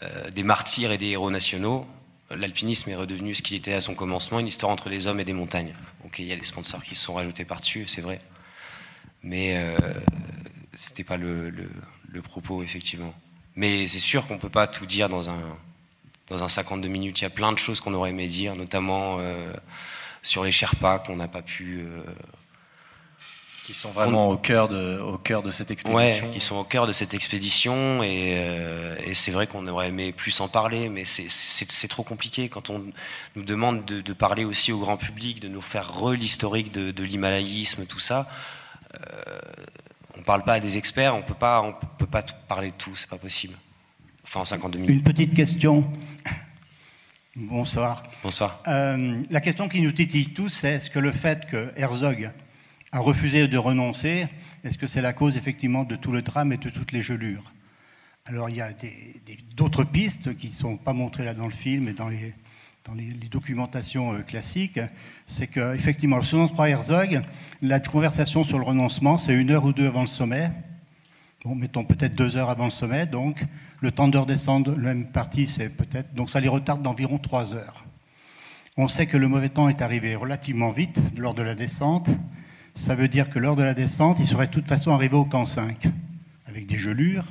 euh, 0.02 0.30
des 0.30 0.42
martyrs 0.42 0.92
et 0.92 0.98
des 0.98 1.08
héros 1.08 1.30
nationaux. 1.30 1.86
L'alpinisme 2.30 2.90
est 2.90 2.96
redevenu 2.96 3.34
ce 3.34 3.42
qu'il 3.42 3.56
était 3.56 3.72
à 3.72 3.80
son 3.80 3.94
commencement, 3.94 4.38
une 4.38 4.46
histoire 4.46 4.70
entre 4.70 4.90
les 4.90 5.06
hommes 5.06 5.20
et 5.20 5.24
des 5.24 5.32
montagnes. 5.32 5.72
Ok, 6.04 6.18
il 6.18 6.26
y 6.26 6.32
a 6.32 6.36
les 6.36 6.44
sponsors 6.44 6.82
qui 6.82 6.94
se 6.94 7.04
sont 7.04 7.14
rajoutés 7.14 7.44
par-dessus, 7.44 7.86
c'est 7.86 8.02
vrai. 8.02 8.20
Mais 9.22 9.56
euh, 9.56 9.76
c'était 10.74 11.04
pas 11.04 11.16
le 11.16 11.52
propos, 12.22 12.62
effectivement. 12.62 13.14
Mais 13.58 13.88
c'est 13.88 13.98
sûr 13.98 14.24
qu'on 14.28 14.34
ne 14.34 14.38
peut 14.38 14.48
pas 14.48 14.68
tout 14.68 14.86
dire 14.86 15.08
dans 15.08 15.30
un, 15.30 15.58
dans 16.28 16.44
un 16.44 16.48
52 16.48 16.88
minutes. 16.88 17.18
Il 17.18 17.24
y 17.24 17.26
a 17.26 17.30
plein 17.30 17.50
de 17.50 17.58
choses 17.58 17.80
qu'on 17.80 17.92
aurait 17.92 18.10
aimé 18.10 18.28
dire, 18.28 18.54
notamment 18.54 19.16
euh, 19.18 19.52
sur 20.22 20.44
les 20.44 20.52
Sherpas 20.52 21.00
qu'on 21.00 21.16
n'a 21.16 21.26
pas 21.26 21.42
pu. 21.42 21.80
Euh, 21.80 22.00
qui 23.64 23.74
sont 23.74 23.90
vraiment 23.90 24.28
au 24.28 24.36
cœur, 24.36 24.68
de, 24.68 25.00
au 25.00 25.18
cœur 25.18 25.42
de 25.42 25.50
cette 25.50 25.72
expédition. 25.72 26.26
Ouais, 26.28 26.32
qui 26.32 26.40
sont 26.40 26.54
au 26.54 26.62
cœur 26.62 26.86
de 26.86 26.92
cette 26.92 27.14
expédition. 27.14 28.00
Et, 28.04 28.36
euh, 28.36 28.94
et 29.04 29.14
c'est 29.14 29.32
vrai 29.32 29.48
qu'on 29.48 29.66
aurait 29.66 29.88
aimé 29.88 30.12
plus 30.12 30.40
en 30.40 30.46
parler, 30.46 30.88
mais 30.88 31.04
c'est 31.04 31.88
trop 31.88 32.04
compliqué 32.04 32.48
quand 32.48 32.70
on 32.70 32.84
nous 33.34 33.42
demande 33.42 33.84
de, 33.84 34.00
de, 34.00 34.12
parler 34.12 34.44
aussi 34.44 34.70
au 34.70 34.78
grand 34.78 34.96
public, 34.96 35.40
de 35.40 35.48
nous 35.48 35.60
faire 35.60 35.92
re 35.92 36.12
l'historique 36.12 36.70
de, 36.70 36.92
de 36.92 37.02
l'himalayisme, 37.02 37.86
tout 37.86 37.98
ça 37.98 38.28
on 40.18 40.22
parle 40.22 40.42
pas 40.42 40.54
à 40.54 40.60
des 40.60 40.76
experts, 40.76 41.14
on 41.14 41.22
peut 41.22 41.34
pas, 41.34 41.62
on 41.62 41.72
peut 41.72 42.06
pas 42.06 42.22
parler 42.22 42.70
de 42.70 42.76
tout, 42.76 42.94
c'est 42.96 43.08
pas 43.08 43.18
possible. 43.18 43.54
Enfin, 44.24 44.40
en 44.40 44.44
52 44.44 44.78
minutes. 44.78 44.96
Une 44.96 45.02
petite 45.02 45.34
question. 45.34 45.90
Bonsoir. 47.36 48.02
Bonsoir. 48.22 48.60
Euh, 48.66 49.22
la 49.30 49.40
question 49.40 49.68
qui 49.68 49.80
nous 49.80 49.92
titille 49.92 50.34
tous, 50.34 50.48
c'est 50.48 50.72
est-ce 50.72 50.90
que 50.90 50.98
le 50.98 51.12
fait 51.12 51.46
que 51.46 51.72
Herzog 51.76 52.30
a 52.90 52.98
refusé 52.98 53.46
de 53.46 53.58
renoncer, 53.58 54.26
est-ce 54.64 54.76
que 54.76 54.86
c'est 54.86 55.02
la 55.02 55.12
cause 55.12 55.36
effectivement 55.36 55.84
de 55.84 55.94
tout 55.94 56.10
le 56.10 56.20
drame 56.20 56.52
et 56.52 56.56
de 56.56 56.68
toutes 56.68 56.92
les 56.92 57.02
gelures? 57.02 57.44
Alors 58.24 58.50
il 58.50 58.56
y 58.56 58.60
a 58.60 58.70
d'autres 59.56 59.84
pistes 59.84 60.36
qui 60.36 60.48
ne 60.48 60.52
sont 60.52 60.76
pas 60.76 60.92
montrées 60.92 61.24
là 61.24 61.32
dans 61.32 61.46
le 61.46 61.52
film 61.52 61.88
et 61.88 61.92
dans 61.92 62.08
les, 62.08 62.34
dans 62.88 62.94
les, 62.94 63.12
documentations 63.30 64.14
euh, 64.14 64.20
classiques, 64.20 64.80
c'est 65.26 65.46
qu'effectivement, 65.46 66.22
selon 66.22 66.48
Croix 66.48 66.70
Herzog, 66.70 67.20
la 67.60 67.80
conversation 67.80 68.44
sur 68.44 68.58
le 68.58 68.64
renoncement, 68.64 69.18
c'est 69.18 69.34
une 69.34 69.50
heure 69.50 69.64
ou 69.64 69.72
deux 69.74 69.86
avant 69.86 70.00
le 70.00 70.06
sommet. 70.06 70.50
Bon, 71.44 71.54
mettons 71.54 71.84
peut-être 71.84 72.14
deux 72.14 72.38
heures 72.38 72.48
avant 72.48 72.64
le 72.64 72.70
sommet, 72.70 73.06
donc 73.06 73.44
le 73.80 73.90
temps 73.90 74.08
de 74.08 74.16
redescendre, 74.16 74.74
le 74.74 74.82
même 74.82 75.06
parti, 75.06 75.46
c'est 75.46 75.68
peut-être. 75.68 76.14
Donc 76.14 76.30
ça 76.30 76.40
les 76.40 76.48
retarde 76.48 76.82
d'environ 76.82 77.18
trois 77.18 77.52
heures. 77.52 77.84
On 78.78 78.88
sait 78.88 79.06
que 79.06 79.18
le 79.18 79.28
mauvais 79.28 79.50
temps 79.50 79.68
est 79.68 79.82
arrivé 79.82 80.14
relativement 80.14 80.70
vite 80.70 80.98
lors 81.16 81.34
de 81.34 81.42
la 81.42 81.54
descente. 81.54 82.08
Ça 82.74 82.94
veut 82.94 83.08
dire 83.08 83.28
que 83.28 83.38
lors 83.38 83.56
de 83.56 83.62
la 83.62 83.74
descente, 83.74 84.18
il 84.18 84.26
serait 84.26 84.46
de 84.46 84.52
toute 84.52 84.68
façon 84.68 84.92
arrivé 84.92 85.16
au 85.16 85.24
camp 85.24 85.46
5, 85.46 85.88
avec 86.46 86.66
des 86.66 86.76
gelures. 86.76 87.26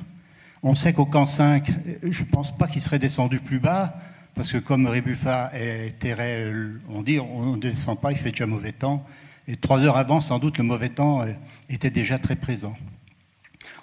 On 0.62 0.76
sait 0.76 0.92
qu'au 0.92 1.06
camp 1.06 1.26
5, 1.26 1.70
je 2.02 2.22
ne 2.22 2.28
pense 2.28 2.56
pas 2.56 2.68
qu'il 2.68 2.82
serait 2.82 2.98
descendu 2.98 3.40
plus 3.40 3.58
bas, 3.58 3.98
parce 4.38 4.52
que 4.52 4.58
comme 4.58 4.86
Rébuffa 4.86 5.50
et 5.52 5.90
Terret, 5.98 6.52
on 6.88 7.02
dit 7.02 7.18
on 7.18 7.56
ne 7.56 7.60
descend 7.60 8.00
pas, 8.00 8.12
il 8.12 8.18
fait 8.18 8.30
déjà 8.30 8.46
mauvais 8.46 8.70
temps. 8.70 9.04
Et 9.48 9.56
trois 9.56 9.80
heures 9.80 9.96
avant, 9.96 10.20
sans 10.20 10.38
doute, 10.38 10.58
le 10.58 10.64
mauvais 10.64 10.90
temps 10.90 11.22
euh, 11.22 11.32
était 11.68 11.90
déjà 11.90 12.20
très 12.20 12.36
présent. 12.36 12.76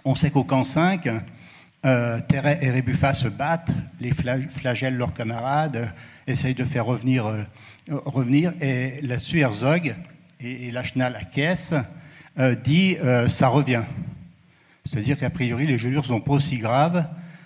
On 0.06 0.16
sait 0.16 0.32
qu'au 0.32 0.46
camp 0.46 0.64
5, 0.64 1.10
euh, 1.86 2.22
et 2.62 2.70
Rébuffa 2.72 3.14
se 3.14 3.28
battent, 3.28 3.72
les 4.00 4.14
flagellent 4.14 4.96
leurs 4.96 5.14
camarades, 5.14 5.94
essayent 6.26 6.56
de 6.56 6.64
faire 6.64 6.86
revenir, 6.86 7.26
euh, 7.26 8.54
et 8.62 9.02
là-dessus 9.02 9.42
Herzog 9.42 9.94
et, 10.40 10.70
et 10.70 10.78
acquiesce, 11.02 11.76
euh, 12.40 12.56
dit 12.56 12.96
ça 13.28 13.50
revient. 13.50 13.84
C'est-à-dire 14.86 15.20
qu'a 15.20 15.30
priori 15.30 15.68
les 15.68 15.78
gelures 15.78 16.06
sont 16.06 16.22
pas 16.22 16.32
aussi 16.32 16.60
graves 16.60 17.06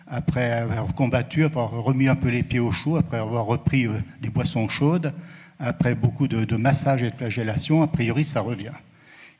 après 0.10 0.52
avoir 0.52 0.94
combattu, 0.96 1.44
avoir 1.44 1.72
remis 1.72 2.08
un 2.08 2.16
peu 2.16 2.30
les 2.30 2.44
pieds 2.44 2.60
au 2.60 2.72
chaud, 2.72 2.98
après 2.98 3.18
avoir 3.18 3.46
repris 3.46 3.88
des 4.22 4.30
boissons 4.30 4.68
chaudes, 4.68 5.14
après 5.60 5.94
beaucoup 5.94 6.28
de, 6.28 6.56
massages 6.56 7.04
et 7.04 7.10
de 7.10 7.16
flagellation, 7.16 7.84
a 7.84 7.88
priori 7.88 8.24
ça 8.26 8.42
revient. 8.42 8.74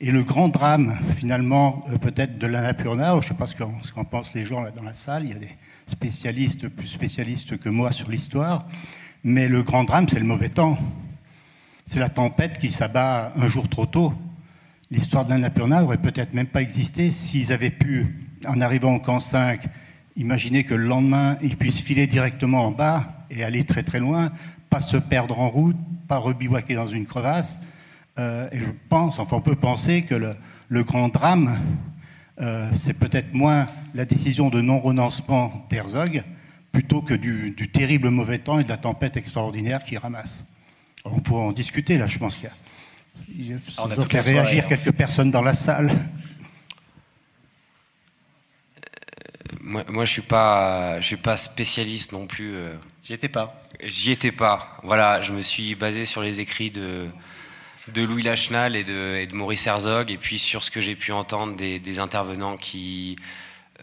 Et 0.02 0.12
le 0.12 0.24
grand 0.24 0.48
drame, 0.48 0.98
finalement, 1.18 1.82
euh, 1.90 1.98
peut-être 1.98 2.38
de 2.38 2.48
l'Annapurna, 2.48 3.12
je 3.12 3.18
ne 3.18 3.22
sais 3.22 3.34
pas 3.34 3.48
ce 3.48 3.92
qu'en 3.92 4.06
pensent 4.06 4.34
les 4.34 4.46
gens 4.46 4.62
là 4.62 4.72
dans 4.72 4.84
la 4.84 4.94
salle, 4.94 5.24
il 5.24 5.30
y 5.32 5.36
a 5.36 5.40
des 5.40 5.56
spécialistes, 5.88 6.70
plus 6.70 6.88
spécialistes 6.88 7.58
que 7.58 7.68
moi 7.68 7.92
sur 7.92 8.10
l'histoire, 8.10 8.66
mais 9.24 9.50
le 9.50 9.62
grand 9.62 9.84
drame, 9.84 10.08
c'est 10.08 10.20
le 10.20 10.26
mauvais 10.26 10.50
temps. 10.50 10.78
C'est 11.84 12.00
la 12.00 12.10
tempête 12.10 12.60
qui 12.60 12.70
s'abat 12.70 13.30
un 13.36 13.48
jour 13.48 13.68
trop 13.68 13.86
tôt. 13.86 14.14
L'histoire 14.92 15.26
de 15.26 15.32
l'Annapurna 15.32 15.84
aurait 15.84 15.98
peut-être 15.98 16.34
même 16.34 16.48
pas 16.48 16.62
existé 16.62 17.12
s'ils 17.12 17.52
avaient 17.52 17.70
pu, 17.70 18.06
en 18.48 18.62
arrivant 18.62 18.96
au 18.96 19.00
camp 19.00 19.20
5, 19.20 19.68
imaginer 20.16 20.64
que 20.64 20.74
le 20.74 20.86
lendemain, 20.86 21.38
ils 21.42 21.58
puissent 21.58 21.82
filer 21.82 22.08
directement 22.08 22.66
en 22.66 22.72
bas 22.72 23.26
et 23.30 23.44
aller 23.44 23.64
très 23.64 23.84
très 23.84 24.00
loin, 24.00 24.32
pas 24.70 24.82
se 24.82 24.98
perdre 24.98 25.40
en 25.40 25.48
route, 25.48 25.78
pas 26.08 26.18
rebivouaquer 26.18 26.76
dans 26.76 26.88
une 26.88 27.06
crevasse. 27.06 27.60
Euh, 28.18 28.50
et 28.52 28.60
je 28.60 28.70
pense, 28.90 29.20
enfin 29.20 29.38
on 29.38 29.42
peut 29.42 29.56
penser 29.56 30.02
que 30.02 30.16
le, 30.70 30.84
grand 30.84 31.10
drame, 31.10 31.60
euh, 32.42 32.70
c'est 32.76 33.00
peut-être 33.00 33.34
moins 33.34 33.68
la 33.94 34.06
décision 34.06 34.50
de 34.50 34.62
non-renoncement 34.62 35.66
d'Herzog, 35.70 36.24
plutôt 36.72 37.02
que 37.02 37.14
du, 37.14 37.54
terrible 37.72 38.10
mauvais 38.10 38.40
temps 38.40 38.60
et 38.60 38.64
de 38.64 38.70
la 38.70 38.78
tempête 38.78 39.18
extraordinaire 39.18 39.84
qui 39.84 39.98
ramasse. 39.98 40.46
On 41.06 41.20
pourrait 41.20 41.44
en 41.44 41.52
discuter 41.52 41.98
là, 41.98 42.08
je 42.08 42.20
pense 42.20 42.36
qu'il 42.36 42.46
y 42.46 42.48
a, 42.48 42.54
il 43.38 43.60
on 43.80 43.90
a 43.90 44.22
réagir 44.22 44.68
quelques 44.68 44.92
personnes 44.92 45.32
dans 45.32 45.42
la 45.42 45.54
salle. 45.54 45.92
Euh, 49.49 49.49
moi, 49.62 49.84
moi, 49.90 50.06
je 50.06 50.12
suis 50.12 50.22
pas, 50.22 51.00
je 51.02 51.06
suis 51.08 51.18
pas 51.18 51.38
spécialiste 51.38 52.12
non 52.12 52.28
plus. 52.28 52.56
J'y 53.04 53.14
étais 53.14 53.30
pas. 53.30 53.62
J'y 53.84 54.12
étais 54.12 54.32
pas. 54.32 54.80
Voilà, 54.84 55.22
je 55.22 55.32
me 55.32 55.42
suis 55.42 55.76
basé 55.76 56.06
sur 56.06 56.22
les 56.22 56.40
écrits 56.42 56.72
de 56.72 57.10
de 57.94 58.04
Louis 58.04 58.24
Lachenal 58.24 58.76
et 58.76 58.84
de, 58.84 59.28
Maurice 59.34 59.68
Herzog, 59.68 60.12
et 60.12 60.18
puis 60.18 60.40
sur 60.40 60.64
ce 60.64 60.72
que 60.72 60.82
j'ai 60.82 60.96
pu 60.96 61.12
entendre 61.12 61.56
des, 61.56 62.00
intervenants 62.00 62.58
qui, 62.58 63.18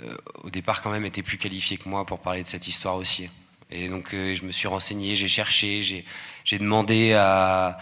euh, 0.02 0.16
au 0.42 0.50
départ, 0.50 0.82
quand 0.82 0.90
même, 0.90 1.04
étaient 1.04 1.22
plus 1.22 1.38
qualifiés 1.38 1.76
que 1.76 1.88
moi 1.88 2.04
pour 2.04 2.20
parler 2.20 2.42
de 2.42 2.48
cette 2.48 2.68
histoire 2.68 2.96
aussi. 2.96 3.30
Et 3.70 3.88
donc, 3.88 4.14
euh, 4.14 4.34
je 4.34 4.44
me 4.44 4.52
suis 4.52 4.68
renseigné, 4.68 5.14
j'ai 5.14 5.28
cherché, 5.28 5.82
j'ai 5.82 6.58
demandé 6.58 7.12
à, 7.14 7.78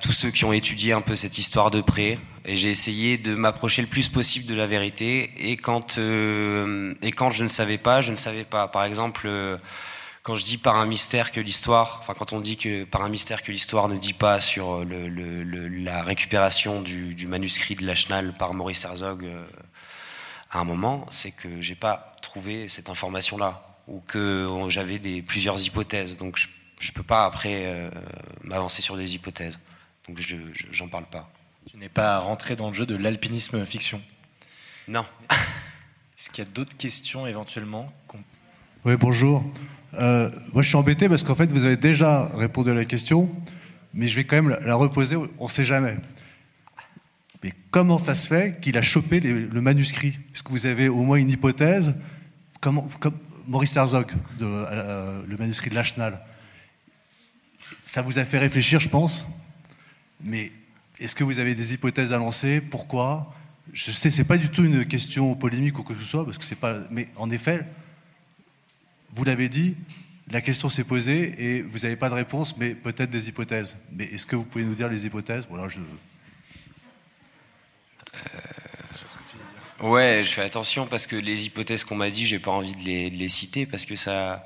tous 0.00 0.12
ceux 0.12 0.30
qui 0.30 0.44
ont 0.44 0.52
étudié 0.52 0.92
un 0.92 1.00
peu 1.00 1.16
cette 1.16 1.38
histoire 1.38 1.70
de 1.70 1.80
près, 1.80 2.18
et 2.44 2.56
j'ai 2.56 2.70
essayé 2.70 3.18
de 3.18 3.34
m'approcher 3.34 3.82
le 3.82 3.88
plus 3.88 4.08
possible 4.08 4.46
de 4.46 4.54
la 4.54 4.66
vérité. 4.66 5.30
Et 5.38 5.56
quand, 5.56 5.98
euh, 5.98 6.94
et 7.02 7.12
quand 7.12 7.30
je 7.30 7.44
ne 7.44 7.48
savais 7.48 7.78
pas, 7.78 8.00
je 8.00 8.10
ne 8.10 8.16
savais 8.16 8.44
pas. 8.44 8.68
Par 8.68 8.84
exemple, 8.84 9.28
quand 10.24 10.36
je 10.36 10.44
dis 10.46 10.56
par 10.56 10.78
un 10.78 10.86
mystère 10.86 11.32
que 11.32 11.40
l'histoire, 11.40 11.98
enfin 12.00 12.14
quand 12.14 12.32
on 12.32 12.40
dit 12.40 12.56
que 12.56 12.84
par 12.84 13.02
un 13.02 13.10
mystère 13.10 13.42
que 13.42 13.52
l'histoire 13.52 13.88
ne 13.88 13.98
dit 13.98 14.14
pas 14.14 14.40
sur 14.40 14.82
la 14.86 16.02
récupération 16.02 16.80
du, 16.80 17.26
manuscrit 17.26 17.74
de 17.74 17.86
Lachenal 17.86 18.32
par 18.32 18.54
Maurice 18.54 18.84
Herzog 18.84 19.26
euh, 19.26 19.44
à 20.50 20.60
un 20.60 20.64
moment, 20.64 21.06
c'est 21.10 21.30
que 21.30 21.60
j'ai 21.60 21.74
pas 21.74 22.16
trouvé 22.22 22.70
cette 22.70 22.88
information-là 22.88 23.73
ou 23.88 24.00
que 24.06 24.48
j'avais 24.68 24.98
des 24.98 25.22
plusieurs 25.22 25.64
hypothèses. 25.64 26.16
Donc 26.16 26.38
je, 26.38 26.48
ne 26.88 26.92
peux 26.92 27.02
pas 27.02 27.24
après 27.24 27.66
euh, 27.66 27.90
m'avancer 28.42 28.82
sur 28.82 28.96
des 28.96 29.14
hypothèses. 29.14 29.58
Donc 30.08 30.20
je 30.20 30.36
j'en 30.72 30.88
parle 30.88 31.06
pas. 31.06 31.30
Tu 31.70 31.76
n'es 31.78 31.88
pas 31.88 32.18
rentré 32.18 32.56
dans 32.56 32.68
le 32.68 32.74
jeu 32.74 32.86
de 32.86 32.96
l'alpinisme 32.96 33.64
fiction? 33.64 34.00
Non. 34.88 35.04
Est-ce 35.30 36.30
qu'il 36.30 36.44
y 36.44 36.46
a 36.46 36.50
d'autres 36.50 36.76
questions 36.76 37.26
éventuellement 37.26 37.92
Oui, 38.84 38.96
bonjour. 38.96 39.44
Euh, 39.94 40.30
moi, 40.52 40.62
je 40.62 40.68
suis 40.68 40.76
embêté 40.76 41.08
parce 41.08 41.22
qu'en 41.22 41.34
fait, 41.34 41.50
vous 41.52 41.64
avez 41.64 41.76
déjà 41.76 42.28
répondu 42.34 42.70
à 42.70 42.74
la 42.74 42.84
question, 42.84 43.30
mais 43.92 44.08
je 44.08 44.16
vais 44.16 44.24
quand 44.24 44.36
même 44.36 44.56
la 44.64 44.74
reposer. 44.74 45.16
On 45.16 45.44
ne 45.44 45.48
sait 45.48 45.64
jamais. 45.64 45.96
Mais 47.42 47.52
comment 47.70 47.98
ça 47.98 48.14
se 48.14 48.28
fait 48.28 48.60
qu'il 48.60 48.76
a 48.78 48.82
chopé 48.82 49.20
le 49.20 49.60
manuscrit? 49.60 50.18
Est-ce 50.34 50.42
que 50.42 50.50
vous 50.50 50.66
avez 50.66 50.88
au 50.88 51.02
moins 51.02 51.16
une 51.16 51.30
hypothèse? 51.30 52.00
Comment, 52.60 52.88
comme 53.00 53.18
Maurice 53.46 53.76
Herzog, 53.76 54.10
euh, 54.40 55.22
le 55.26 55.36
manuscrit 55.36 55.70
de 55.70 55.74
Lachenal. 55.74 56.20
Ça 57.82 58.02
vous 58.02 58.18
a 58.18 58.24
fait 58.24 58.38
réfléchir, 58.38 58.80
je 58.80 58.88
pense. 58.88 59.26
Mais 60.22 60.50
est-ce 60.98 61.14
que 61.14 61.24
vous 61.24 61.38
avez 61.38 61.54
des 61.54 61.74
hypothèses 61.74 62.12
à 62.12 62.18
lancer? 62.18 62.60
Pourquoi? 62.60 63.34
Je 63.72 63.90
sais, 63.90 64.10
c'est 64.10 64.24
pas 64.24 64.38
du 64.38 64.48
tout 64.48 64.64
une 64.64 64.86
question 64.86 65.34
polémique 65.34 65.78
ou 65.78 65.82
que 65.82 65.94
ce 65.94 66.02
soit, 66.02 66.24
parce 66.24 66.38
que 66.38 66.54
pas. 66.54 66.78
Mais 66.90 67.08
en 67.16 67.30
effet, 67.30 67.66
vous 69.12 69.24
l'avez 69.24 69.48
dit, 69.48 69.76
la 70.30 70.40
question 70.40 70.68
s'est 70.68 70.84
posée 70.84 71.34
et 71.38 71.62
vous 71.62 71.80
n'avez 71.80 71.96
pas 71.96 72.08
de 72.08 72.14
réponse, 72.14 72.56
mais 72.56 72.74
peut-être 72.74 73.10
des 73.10 73.28
hypothèses. 73.28 73.76
Mais 73.92 74.04
est-ce 74.04 74.26
que 74.26 74.36
vous 74.36 74.44
pouvez 74.44 74.64
nous 74.64 74.74
dire 74.74 74.88
les 74.88 75.04
hypothèses? 75.04 75.46
Voilà, 75.50 75.68
je... 75.68 75.80
Euh, 78.14 78.20
ouais, 79.80 80.22
je 80.24 80.32
fais 80.32 80.42
attention 80.42 80.86
parce 80.86 81.06
que 81.06 81.16
les 81.16 81.46
hypothèses 81.46 81.84
qu'on 81.84 81.96
m'a 81.96 82.10
dit, 82.10 82.26
j'ai 82.26 82.38
pas 82.38 82.50
envie 82.50 82.72
de 82.72 83.16
les, 83.16 83.28
citer 83.28 83.66
parce 83.66 83.84
que 83.84 83.96
ça, 83.96 84.44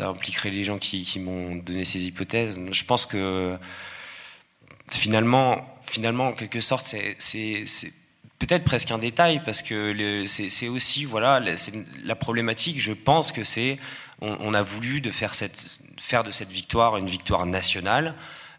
impliquerait 0.00 0.50
les 0.50 0.64
gens 0.64 0.78
qui, 0.78 1.18
m'ont 1.18 1.56
donné 1.56 1.84
ces 1.84 2.04
hypothèses. 2.04 2.58
Je 2.70 2.84
pense 2.84 3.06
que 3.06 3.56
finalement, 4.90 5.78
finalement 5.84 6.28
en 6.28 6.32
quelque 6.32 6.60
sorte, 6.60 6.86
c'est 6.86 7.92
peut-être 8.38 8.64
presque 8.64 8.90
un 8.90 8.98
détail 8.98 9.42
parce 9.44 9.62
que 9.62 10.24
c'est 10.26 10.68
aussi 10.68 11.04
voilà 11.04 11.40
la 12.04 12.16
problématique. 12.16 12.80
Je 12.80 12.92
pense 12.92 13.32
que 13.32 13.44
c'est 13.44 13.78
on, 14.20 14.54
a 14.54 14.62
voulu 14.62 15.00
de 15.00 15.10
faire, 15.10 15.32
de 15.32 16.30
cette 16.30 16.50
victoire 16.50 16.96
une 16.96 17.08
victoire 17.08 17.46
nationale 17.46 18.14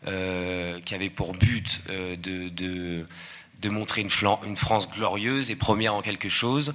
euh, 0.08 0.80
qui 0.82 0.96
avait 0.96 1.10
pour 1.10 1.34
but 1.34 1.82
euh, 1.90 2.16
de, 2.16 3.06
montrer 3.70 4.02
une, 4.02 4.10
France 4.10 4.90
glorieuse 4.90 5.52
et 5.52 5.56
première 5.56 5.94
en 5.94 6.02
quelque 6.02 6.30
chose. 6.30 6.74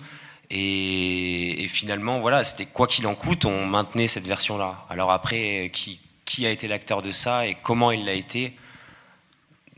Et, 0.51 1.67
finalement, 1.69 2.21
voilà, 2.21 2.45
c'était 2.45 2.67
quoi 2.67 2.87
qu'il 2.87 3.07
en 3.07 3.15
coûte, 3.15 3.45
on 3.45 3.67
maintenait 3.67 4.07
cette 4.07 4.27
version-là. 4.27 4.87
Alors 4.89 5.11
après, 5.11 5.71
qui, 5.73 6.47
a 6.47 6.51
été 6.51 6.69
l'acteur 6.69 7.03
de 7.03 7.13
ça 7.13 7.47
et 7.47 7.57
comment 7.63 7.91
il 7.91 8.05
l'a 8.05 8.15
été, 8.15 8.57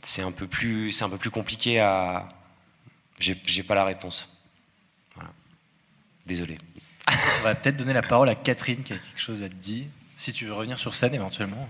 c'est 0.03 0.23
un 0.23 0.33
peu 0.33 0.47
plus, 0.47 1.03
un 1.03 1.09
peu 1.09 1.19
plus 1.19 1.31
compliqué 1.31 1.81
à, 1.81 2.29
j'ai 3.19 3.63
pas 3.63 3.75
la 3.75 3.85
réponse. 3.85 4.45
Désolé. 6.27 6.59
On 7.41 7.43
va 7.43 7.55
peut-être 7.55 7.79
donner 7.79 7.95
la 7.95 8.03
parole 8.03 8.29
à 8.29 8.35
Catherine 8.35 8.83
qui 8.83 8.93
a 8.93 8.99
quelque 8.99 9.21
chose 9.21 9.43
à 9.43 9.49
te 9.49 9.55
dire, 9.55 9.87
si 10.17 10.33
tu 10.33 10.45
veux 10.45 10.53
revenir 10.53 10.79
sur 10.79 10.95
scène 10.95 11.15
éventuellement. 11.15 11.67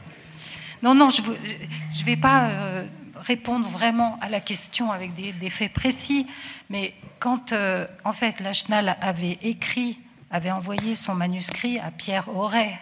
Non, 0.83 0.95
non, 0.95 1.11
je 1.11 1.23
ne 1.23 2.05
vais 2.05 2.17
pas 2.17 2.49
euh, 2.49 2.87
répondre 3.17 3.69
vraiment 3.69 4.19
à 4.21 4.29
la 4.29 4.41
question 4.41 4.93
avec 4.93 5.13
des, 5.15 5.51
faits 5.51 5.73
précis, 5.73 6.27
mais 6.71 6.95
quand 7.19 7.53
euh, 7.53 7.87
en 8.05 8.13
fait 8.13 8.39
Lachenal 8.41 8.97
avait 9.01 9.39
écrit, 9.43 9.99
avait 10.31 10.53
envoyé 10.53 10.95
son 10.95 11.15
manuscrit 11.15 11.79
à 11.81 11.91
Pierre 11.91 12.29
Auray, 12.29 12.79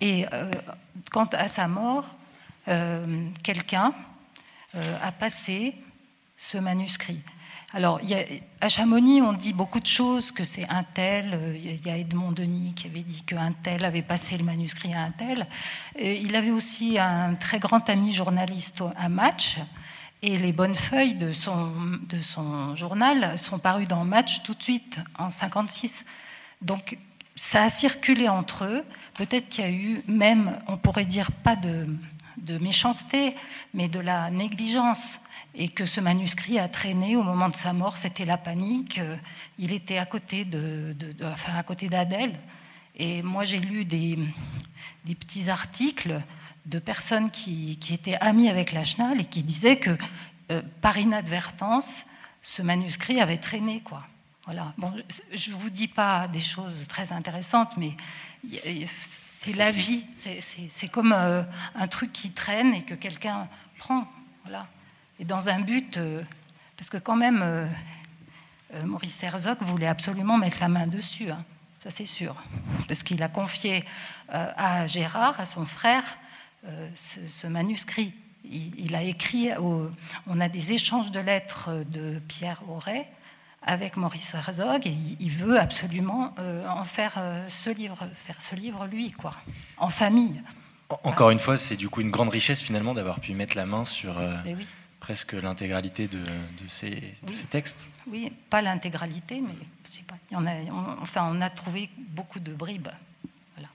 et 0.00 0.26
euh, 0.32 0.50
quant 1.12 1.28
à 1.32 1.46
sa 1.48 1.68
mort, 1.68 2.06
quelqu'un 3.42 3.92
a 4.74 5.10
passé 5.10 5.74
ce 6.36 6.58
manuscrit. 6.58 7.20
Alors, 7.74 8.00
à 8.60 8.68
Chamonix, 8.68 9.22
on 9.22 9.32
dit 9.32 9.54
beaucoup 9.54 9.80
de 9.80 9.86
choses, 9.86 10.30
que 10.30 10.44
c'est 10.44 10.68
un 10.68 10.82
tel. 10.82 11.56
Il 11.56 11.86
y 11.86 11.90
a 11.90 11.96
Edmond 11.96 12.32
Denis 12.32 12.74
qui 12.74 12.86
avait 12.86 13.00
dit 13.00 13.22
qu'un 13.22 13.52
tel 13.62 13.86
avait 13.86 14.02
passé 14.02 14.36
le 14.36 14.44
manuscrit 14.44 14.92
à 14.92 15.00
un 15.00 15.10
tel. 15.10 15.46
il 15.98 16.36
avait 16.36 16.50
aussi 16.50 16.98
un 16.98 17.34
très 17.34 17.58
grand 17.60 17.88
ami 17.88 18.12
journaliste 18.12 18.84
à 18.94 19.08
Match. 19.08 19.56
Et 20.20 20.36
les 20.36 20.52
bonnes 20.52 20.74
feuilles 20.74 21.14
de 21.14 21.32
son, 21.32 21.72
de 22.08 22.18
son 22.20 22.76
journal 22.76 23.38
sont 23.38 23.58
parues 23.58 23.86
dans 23.86 24.04
Match 24.04 24.42
tout 24.42 24.52
de 24.52 24.62
suite, 24.62 25.00
en 25.18 25.30
56. 25.30 26.04
Donc, 26.60 26.98
ça 27.36 27.62
a 27.62 27.70
circulé 27.70 28.28
entre 28.28 28.64
eux. 28.64 28.84
Peut-être 29.14 29.48
qu'il 29.48 29.64
y 29.64 29.66
a 29.66 29.70
eu 29.70 30.02
même, 30.06 30.58
on 30.68 30.76
pourrait 30.76 31.06
dire, 31.06 31.32
pas 31.32 31.56
de, 31.56 31.86
de 32.36 32.58
méchanceté, 32.58 33.34
mais 33.72 33.88
de 33.88 33.98
la 33.98 34.28
négligence 34.28 35.18
et 35.54 35.68
que 35.68 35.84
ce 35.84 36.00
manuscrit 36.00 36.58
a 36.58 36.68
traîné 36.68 37.16
au 37.16 37.22
moment 37.22 37.48
de 37.48 37.54
sa 37.54 37.72
mort, 37.72 37.96
c'était 37.96 38.24
la 38.24 38.38
panique. 38.38 39.00
Il 39.58 39.72
était 39.72 39.98
à 39.98 40.06
côté 40.06 40.44
de, 40.44 40.96
enfin, 41.24 41.54
à 41.56 41.62
côté 41.62 41.88
d'Adèle. 41.88 42.38
Et 42.96 43.22
moi, 43.22 43.44
j'ai 43.44 43.58
lu 43.58 43.84
des, 43.84 44.18
des, 45.04 45.14
petits 45.14 45.50
articles 45.50 46.20
de 46.66 46.78
personnes 46.78 47.30
qui, 47.30 47.76
qui 47.78 47.94
étaient 47.94 48.16
amies 48.20 48.48
avec 48.48 48.72
Lachenal 48.72 49.20
et 49.20 49.24
qui 49.24 49.42
disaient 49.42 49.78
que 49.78 49.96
euh, 50.50 50.62
par 50.80 50.98
inadvertance, 50.98 52.06
ce 52.42 52.62
manuscrit 52.62 53.20
avait 53.20 53.38
traîné, 53.38 53.80
quoi. 53.80 54.06
Voilà. 54.44 54.74
Bon, 54.76 54.92
je 55.32 55.50
ne 55.50 55.54
vous 55.54 55.70
dis 55.70 55.86
pas 55.86 56.26
des 56.28 56.40
choses 56.40 56.86
très 56.88 57.12
intéressantes, 57.12 57.76
mais 57.76 57.92
c'est 58.86 59.56
la 59.56 59.70
vie. 59.70 60.02
C'est 60.68 60.88
comme 60.88 61.12
euh, 61.12 61.42
un 61.76 61.88
truc 61.88 62.12
qui 62.12 62.30
traîne 62.30 62.74
et 62.74 62.82
que 62.82 62.94
quelqu'un 62.94 63.48
prend. 63.78 64.10
Voilà 64.44 64.66
et 65.22 65.24
dans 65.24 65.48
un 65.48 65.60
but, 65.60 65.98
euh, 65.98 66.20
parce 66.76 66.90
que 66.90 66.96
quand 66.96 67.14
même, 67.14 67.42
euh, 67.44 67.64
euh, 68.74 68.84
Maurice 68.84 69.22
Herzog 69.22 69.58
voulait 69.60 69.86
absolument 69.86 70.36
mettre 70.36 70.56
la 70.60 70.66
main 70.66 70.88
dessus, 70.88 71.30
hein, 71.30 71.44
ça 71.78 71.90
c'est 71.90 72.06
sûr, 72.06 72.34
parce 72.88 73.04
qu'il 73.04 73.22
a 73.22 73.28
confié 73.28 73.84
à 74.28 74.84
Gérard, 74.88 75.38
à 75.38 75.46
son 75.46 75.64
frère, 75.64 76.02
ce, 76.94 77.46
manuscrit. 77.46 78.12
Il, 78.44 78.96
a 78.96 79.02
écrit, 79.02 79.50
on 79.58 80.40
a 80.40 80.48
des 80.48 80.72
échanges 80.72 81.10
de 81.10 81.20
lettres 81.20 81.84
de 81.90 82.20
Pierre 82.28 82.62
Auray 82.68 83.06
avec 83.62 83.96
Maurice 83.96 84.34
Herzog 84.34 84.86
et 84.86 84.96
il, 85.20 85.30
veut 85.30 85.58
absolument 85.60 86.34
en 86.68 86.84
faire 86.84 87.20
ce 87.48 87.70
livre, 87.70 88.08
faire 88.14 88.40
ce 88.40 88.54
livre 88.54 88.86
lui, 88.86 89.10
quoi, 89.10 89.34
en 89.76 89.88
famille. 89.88 90.40
Encore 91.02 91.30
une 91.30 91.40
fois, 91.40 91.56
c'est 91.56 91.76
du 91.76 91.88
coup 91.88 92.00
une 92.00 92.10
grande 92.10 92.30
richesse 92.30 92.62
finalement 92.62 92.94
d'avoir 92.94 93.20
pu 93.20 93.34
mettre 93.34 93.56
la 93.56 93.66
main 93.66 93.84
sur, 93.84 94.14
oui 94.46 94.66
presque 95.02 95.32
l'intégralité 95.32 96.06
de, 96.06 96.20
ces, 96.68 97.02
ces, 97.26 97.44
textes 97.46 97.90
Oui, 98.06 98.32
pas 98.48 98.62
l'intégralité, 98.62 99.40
mais 99.40 99.54
je 99.90 99.96
sais 99.96 100.04
pas. 100.04 100.14
On 100.30 100.46
a, 100.46 100.52
enfin, 101.00 101.28
on 101.34 101.40
a 101.40 101.50
trouvé 101.50 101.90
beaucoup 101.98 102.38
de 102.38 102.52
bribes. 102.52 102.88
Voilà. 103.56 103.68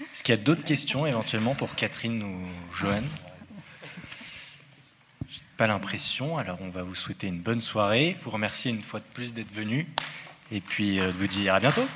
Est-ce 0.00 0.24
qu'il 0.24 0.34
y 0.34 0.38
a 0.38 0.42
d'autres 0.42 0.64
questions 0.64 1.06
éventuellement 1.06 1.54
pour 1.54 1.74
Catherine 1.74 2.22
ou 2.22 2.48
Joanne 2.72 3.06
Pas 5.58 5.66
l'impression. 5.66 6.38
Alors 6.38 6.56
on 6.62 6.70
va 6.70 6.82
vous 6.82 6.94
souhaiter 6.94 7.26
une 7.26 7.42
bonne 7.42 7.60
soirée, 7.60 8.16
vous 8.22 8.30
remercier 8.30 8.70
une 8.70 8.82
fois 8.82 9.00
de 9.00 9.06
plus 9.12 9.34
d'être 9.34 9.52
venu 9.52 9.86
et 10.50 10.62
puis 10.62 10.98
euh, 10.98 11.08
de 11.08 11.12
vous 11.18 11.26
dire 11.26 11.54
à 11.54 11.60
bientôt. 11.60 11.86